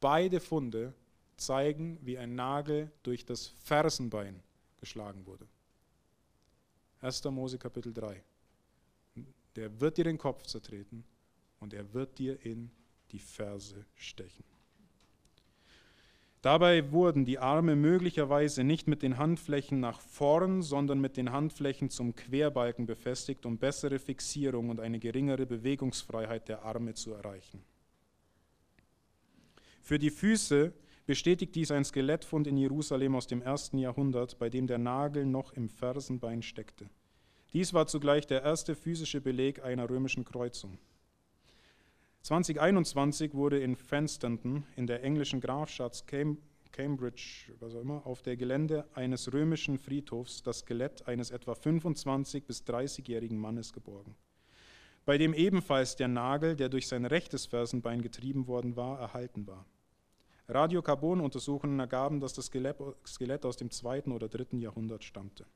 [0.00, 0.94] Beide Funde
[1.36, 4.42] zeigen, wie ein Nagel durch das Fersenbein
[4.80, 5.46] geschlagen wurde.
[7.00, 7.24] 1.
[7.24, 8.22] Mose Kapitel 3.
[9.56, 11.04] Der wird dir den Kopf zertreten
[11.58, 12.70] und er wird dir in
[13.10, 14.44] die Ferse stechen.
[16.42, 21.90] Dabei wurden die Arme möglicherweise nicht mit den Handflächen nach vorn, sondern mit den Handflächen
[21.90, 27.62] zum Querbalken befestigt, um bessere Fixierung und eine geringere Bewegungsfreiheit der Arme zu erreichen.
[29.82, 30.72] Für die Füße
[31.10, 35.52] bestätigt dies ein Skelettfund in Jerusalem aus dem ersten Jahrhundert, bei dem der Nagel noch
[35.54, 36.88] im Fersenbein steckte.
[37.52, 40.78] Dies war zugleich der erste physische Beleg einer römischen Kreuzung.
[42.22, 48.86] 2021 wurde in Fenstanton in der englischen Grafschaft Cambridge, was auch immer, auf der Gelände
[48.94, 54.14] eines römischen Friedhofs das Skelett eines etwa 25 bis 30-jährigen Mannes geborgen,
[55.04, 59.66] bei dem ebenfalls der Nagel, der durch sein rechtes Fersenbein getrieben worden war, erhalten war.
[60.50, 65.46] Radiokarbonuntersuchungen ergaben, dass das Skelett aus dem zweiten oder dritten Jahrhundert stammte.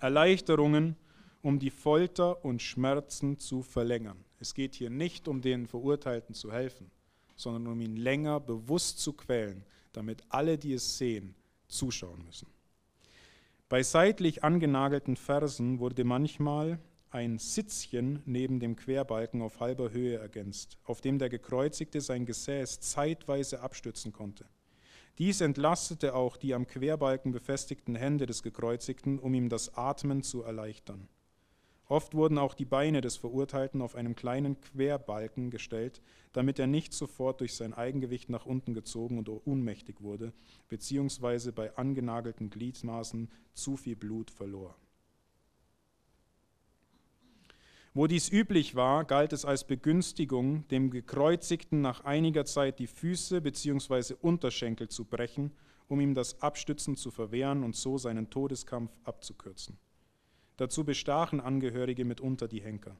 [0.00, 0.96] Erleichterungen,
[1.42, 4.24] um die Folter und Schmerzen zu verlängern.
[4.40, 6.90] Es geht hier nicht um den Verurteilten zu helfen,
[7.36, 11.34] sondern um ihn länger bewusst zu quälen, damit alle, die es sehen,
[11.68, 12.48] zuschauen müssen.
[13.68, 16.78] Bei seitlich angenagelten Fersen wurde manchmal
[17.10, 22.80] ein Sitzchen neben dem Querbalken auf halber Höhe ergänzt, auf dem der Gekreuzigte sein Gesäß
[22.80, 24.46] zeitweise abstützen konnte.
[25.18, 30.42] Dies entlastete auch die am Querbalken befestigten Hände des Gekreuzigten, um ihm das Atmen zu
[30.42, 31.08] erleichtern.
[31.88, 36.02] Oft wurden auch die Beine des Verurteilten auf einem kleinen Querbalken gestellt,
[36.32, 40.32] damit er nicht sofort durch sein Eigengewicht nach unten gezogen und ohnmächtig wurde,
[40.68, 44.76] beziehungsweise bei angenagelten Gliedmaßen zu viel Blut verlor.
[47.96, 53.40] Wo dies üblich war, galt es als Begünstigung, dem Gekreuzigten nach einiger Zeit die Füße
[53.40, 54.16] bzw.
[54.20, 55.50] Unterschenkel zu brechen,
[55.88, 59.78] um ihm das Abstützen zu verwehren und so seinen Todeskampf abzukürzen.
[60.58, 62.98] Dazu bestachen Angehörige mitunter die Henker.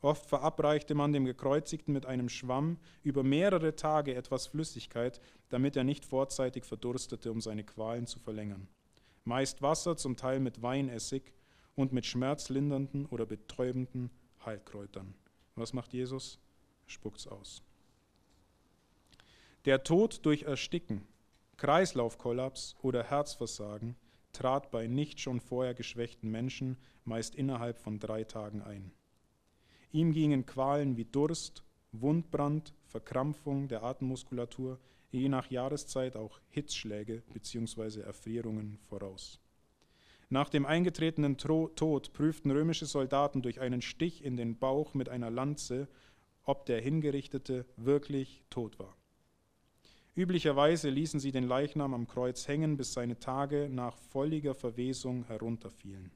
[0.00, 5.84] Oft verabreichte man dem Gekreuzigten mit einem Schwamm über mehrere Tage etwas Flüssigkeit, damit er
[5.84, 8.66] nicht vorzeitig verdurstete, um seine Qualen zu verlängern.
[9.22, 11.22] Meist Wasser, zum Teil mit Weinessig
[11.76, 14.10] und mit schmerzlindernden oder betäubenden
[14.46, 15.14] Heilkräutern.
[15.54, 16.38] Was macht Jesus?
[16.86, 17.62] Spuckt's aus.
[19.64, 21.06] Der Tod durch Ersticken,
[21.56, 23.96] Kreislaufkollaps oder Herzversagen
[24.32, 28.92] trat bei nicht schon vorher geschwächten Menschen meist innerhalb von drei Tagen ein.
[29.92, 34.80] Ihm gingen Qualen wie Durst, Wundbrand, Verkrampfung der Atemmuskulatur,
[35.12, 38.00] je nach Jahreszeit auch Hitzschläge bzw.
[38.00, 39.38] Erfrierungen voraus.
[40.34, 45.30] Nach dem eingetretenen Tod prüften römische Soldaten durch einen Stich in den Bauch mit einer
[45.30, 45.86] Lanze,
[46.42, 48.96] ob der Hingerichtete wirklich tot war.
[50.16, 56.10] Üblicherweise ließen sie den Leichnam am Kreuz hängen, bis seine Tage nach völliger Verwesung herunterfielen.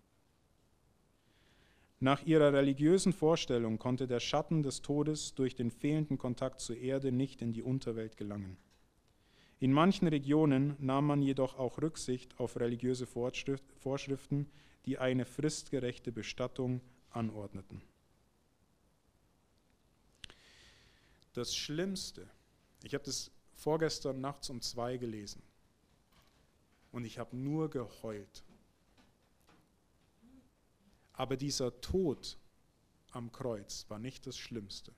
[2.00, 7.12] Nach ihrer religiösen Vorstellung konnte der Schatten des Todes durch den fehlenden Kontakt zur Erde
[7.12, 8.56] nicht in die Unterwelt gelangen.
[9.60, 14.48] In manchen Regionen nahm man jedoch auch Rücksicht auf religiöse Vorschriften,
[14.86, 16.80] die eine fristgerechte Bestattung
[17.10, 17.82] anordneten.
[21.32, 22.28] Das Schlimmste,
[22.84, 25.42] ich habe das vorgestern nachts um zwei gelesen
[26.92, 28.44] und ich habe nur geheult.
[31.12, 32.38] Aber dieser Tod
[33.10, 34.92] am Kreuz war nicht das Schlimmste.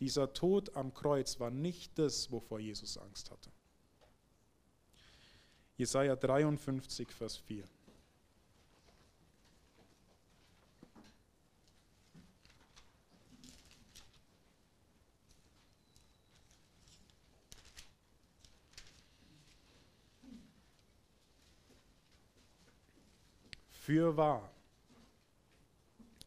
[0.00, 3.50] Dieser Tod am Kreuz war nicht das, wovor Jesus Angst hatte.
[5.76, 7.64] Jesaja 53, Vers 4.
[23.70, 24.50] Fürwahr,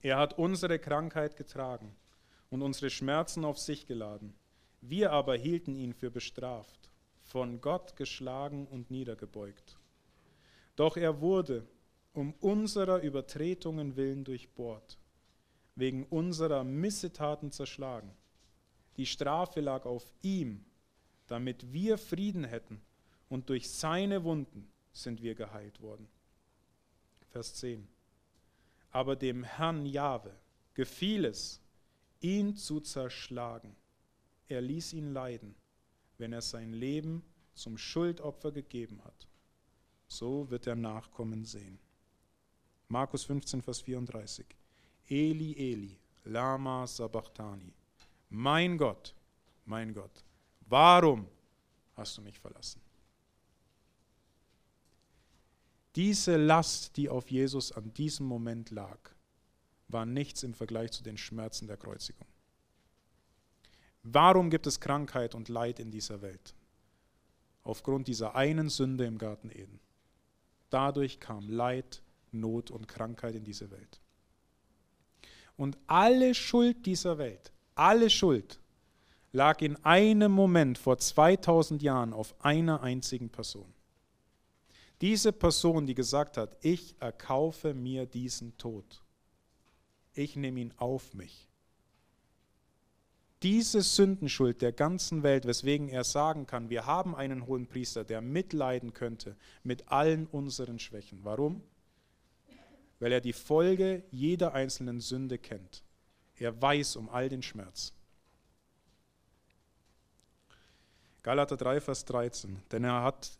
[0.01, 1.95] er hat unsere Krankheit getragen
[2.49, 4.33] und unsere Schmerzen auf sich geladen.
[4.81, 6.89] Wir aber hielten ihn für bestraft,
[7.23, 9.77] von Gott geschlagen und niedergebeugt.
[10.75, 11.67] Doch er wurde
[12.13, 14.97] um unserer Übertretungen willen durchbohrt,
[15.75, 18.11] wegen unserer Missetaten zerschlagen.
[18.97, 20.65] Die Strafe lag auf ihm,
[21.27, 22.81] damit wir Frieden hätten,
[23.29, 26.07] und durch seine Wunden sind wir geheilt worden.
[27.29, 27.87] Vers 10.
[28.91, 30.33] Aber dem Herrn Jahwe
[30.73, 31.61] gefiel es,
[32.21, 33.75] ihn zu zerschlagen.
[34.47, 35.55] Er ließ ihn leiden,
[36.17, 39.27] wenn er sein Leben zum Schuldopfer gegeben hat.
[40.07, 41.79] So wird er Nachkommen sehen.
[42.87, 44.45] Markus 15, Vers 34.
[45.09, 47.73] Eli, Eli, lama sabachthani.
[48.29, 49.13] Mein Gott,
[49.65, 50.23] mein Gott,
[50.61, 51.27] warum
[51.95, 52.81] hast du mich verlassen?
[55.95, 58.99] Diese Last, die auf Jesus an diesem Moment lag,
[59.87, 62.27] war nichts im Vergleich zu den Schmerzen der Kreuzigung.
[64.03, 66.53] Warum gibt es Krankheit und Leid in dieser Welt?
[67.63, 69.79] Aufgrund dieser einen Sünde im Garten Eden.
[70.69, 73.99] Dadurch kam Leid, Not und Krankheit in diese Welt.
[75.57, 78.59] Und alle Schuld dieser Welt, alle Schuld
[79.31, 83.73] lag in einem Moment vor 2000 Jahren auf einer einzigen Person.
[85.01, 89.03] Diese Person, die gesagt hat, ich erkaufe mir diesen Tod,
[90.17, 91.47] ich nehme ihn auf mich.
[93.43, 98.21] Diese Sündenschuld der ganzen Welt, weswegen er sagen kann, wir haben einen hohen Priester, der
[98.21, 101.19] mitleiden könnte mit allen unseren Schwächen.
[101.23, 101.61] Warum?
[102.99, 105.83] Weil er die Folge jeder einzelnen Sünde kennt.
[106.35, 107.93] Er weiß um all den Schmerz.
[111.21, 112.63] Galater 3, Vers 13.
[112.71, 113.37] Denn er hat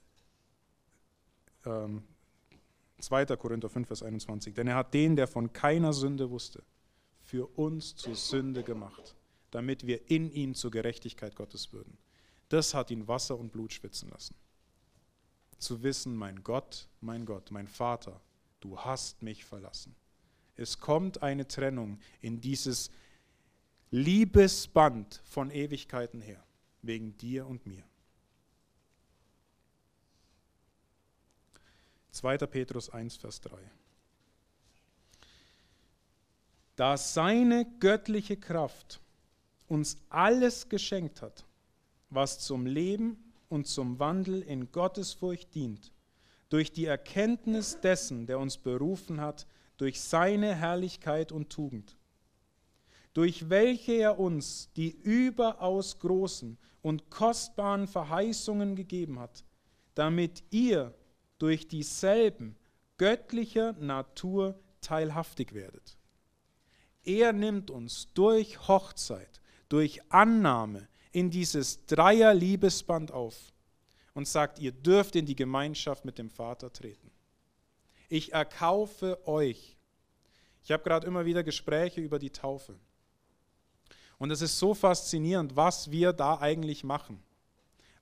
[1.66, 2.04] ähm,
[3.00, 3.26] 2.
[3.38, 4.54] Korinther 5, Vers 21.
[4.54, 6.64] Denn er hat den, der von keiner Sünde wusste,
[7.22, 9.16] für uns zur Sünde gemacht,
[9.52, 11.98] damit wir in ihm zur Gerechtigkeit Gottes würden.
[12.50, 14.36] Das hat ihn Wasser und Blut schwitzen lassen.
[15.58, 18.22] Zu wissen, mein Gott, mein Gott, mein Vater,
[18.60, 19.96] du hast mich verlassen.
[20.56, 22.90] Es kommt eine Trennung in dieses
[23.92, 26.44] Liebesband von Ewigkeiten her,
[26.82, 27.84] wegen dir und mir.
[32.12, 32.38] 2.
[32.38, 33.58] Petrus 1, Vers 3.
[36.76, 39.02] Da seine göttliche Kraft
[39.68, 41.46] uns alles geschenkt hat,
[42.10, 43.18] was zum Leben
[43.50, 45.92] und zum Wandel in Gottesfurcht dient,
[46.50, 49.48] durch die Erkenntnis dessen, der uns berufen hat,
[49.78, 51.98] durch seine Herrlichkeit und Tugend,
[53.14, 59.44] durch welche er uns die überaus großen und kostbaren Verheißungen gegeben hat,
[59.96, 60.94] damit ihr
[61.40, 62.56] durch dieselben
[62.98, 65.98] göttlicher Natur teilhaftig werdet.
[67.04, 73.54] Er nimmt uns durch Hochzeit, durch Annahme in dieses Dreier-Liebesband auf
[74.14, 77.12] und sagt, ihr dürft in die Gemeinschaft mit dem Vater treten.
[78.10, 79.78] Ich erkaufe euch.
[80.64, 82.80] Ich habe gerade immer wieder Gespräche über die Taufe.
[84.18, 87.22] Und es ist so faszinierend, was wir da eigentlich machen.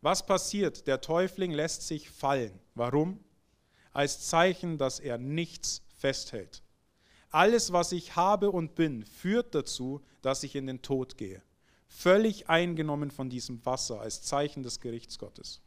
[0.02, 0.88] Was passiert?
[0.88, 2.60] Der Täufling lässt sich fallen.
[2.76, 3.20] Warum?
[3.96, 6.62] Als Zeichen, dass er nichts festhält.
[7.30, 11.42] Alles, was ich habe und bin, führt dazu, dass ich in den Tod gehe.
[11.88, 15.62] Völlig eingenommen von diesem Wasser als Zeichen des Gerichts Gottes.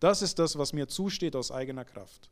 [0.00, 2.30] Das ist das, was mir zusteht aus eigener Kraft.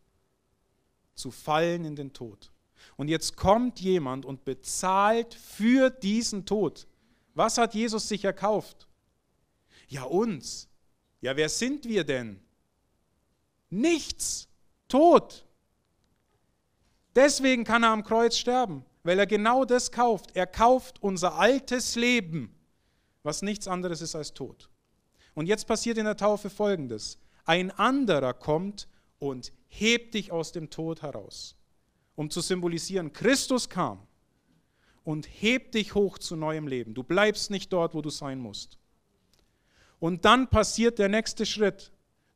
[1.14, 2.51] Zu fallen in den Tod.
[2.97, 6.87] Und jetzt kommt jemand und bezahlt für diesen Tod.
[7.33, 8.89] Was hat Jesus sich erkauft?
[9.89, 10.68] Ja, uns.
[11.22, 12.43] Ja, wer sind wir denn?
[13.70, 14.49] Nichts.
[14.95, 15.45] Tod.
[17.16, 20.30] Deswegen kann er am Kreuz sterben, weil er genau das kauft.
[20.36, 22.55] Er kauft unser altes Leben,
[23.24, 24.70] was nichts anderes ist als Tod.
[25.34, 27.18] Und jetzt passiert in der Taufe Folgendes.
[27.45, 28.86] Ein anderer kommt
[29.18, 31.57] und hebt dich aus dem Tod heraus,
[32.14, 34.07] um zu symbolisieren, Christus kam
[35.03, 36.95] und hebt dich hoch zu neuem Leben.
[36.95, 38.78] Du bleibst nicht dort, wo du sein musst.
[39.99, 41.90] Und dann passiert der nächste Schritt.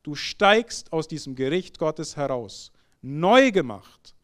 [0.09, 4.15] Du steigst aus diesem Gericht Gottes heraus, neu gemacht,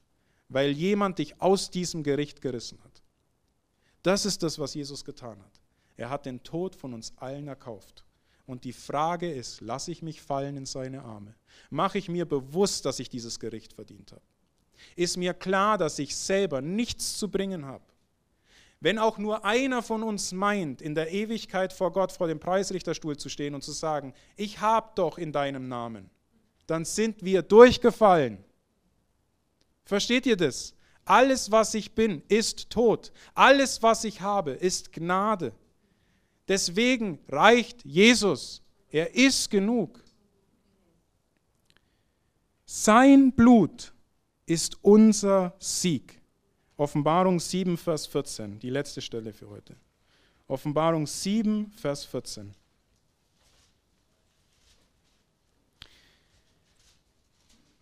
[0.48, 3.02] weil jemand dich aus diesem Gericht gerissen hat.
[4.02, 5.60] Das ist das, was Jesus getan hat.
[5.98, 8.06] Er hat den Tod von uns allen erkauft.
[8.46, 11.34] Und die Frage ist, lasse ich mich fallen in seine Arme?
[11.68, 14.22] Mache ich mir bewusst, dass ich dieses Gericht verdient habe?
[14.96, 17.84] Ist mir klar, dass ich selber nichts zu bringen habe?
[18.80, 23.16] Wenn auch nur einer von uns meint, in der Ewigkeit vor Gott vor dem Preisrichterstuhl
[23.16, 26.10] zu stehen und zu sagen, ich habe doch in deinem Namen,
[26.66, 28.44] dann sind wir durchgefallen.
[29.84, 30.74] Versteht ihr das?
[31.04, 33.12] Alles, was ich bin, ist tot.
[33.34, 35.52] Alles, was ich habe, ist Gnade.
[36.48, 38.62] Deswegen reicht Jesus.
[38.90, 40.02] Er ist genug.
[42.64, 43.92] Sein Blut
[44.46, 46.20] ist unser Sieg.
[46.76, 49.76] Offenbarung 7, Vers 14, die letzte Stelle für heute.
[50.48, 52.52] Offenbarung 7, Vers 14.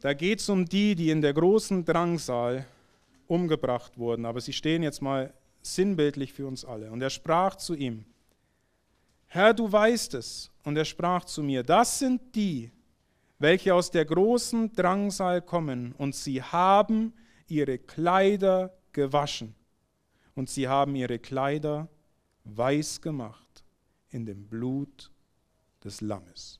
[0.00, 2.66] Da geht es um die, die in der großen Drangsal
[3.28, 5.32] umgebracht wurden, aber sie stehen jetzt mal
[5.62, 6.90] sinnbildlich für uns alle.
[6.90, 8.04] Und er sprach zu ihm,
[9.28, 10.50] Herr, du weißt es.
[10.64, 12.70] Und er sprach zu mir, das sind die,
[13.38, 17.14] welche aus der großen Drangsal kommen, und sie haben
[17.48, 19.54] ihre Kleider gewaschen,
[20.34, 21.88] und sie haben ihre Kleider
[22.44, 23.64] weiß gemacht
[24.10, 25.10] in dem Blut
[25.84, 26.58] des Lammes.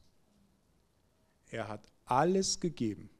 [1.50, 3.10] Er hat alles gegeben,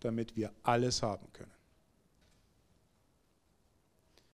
[0.00, 1.59] damit wir alles haben können.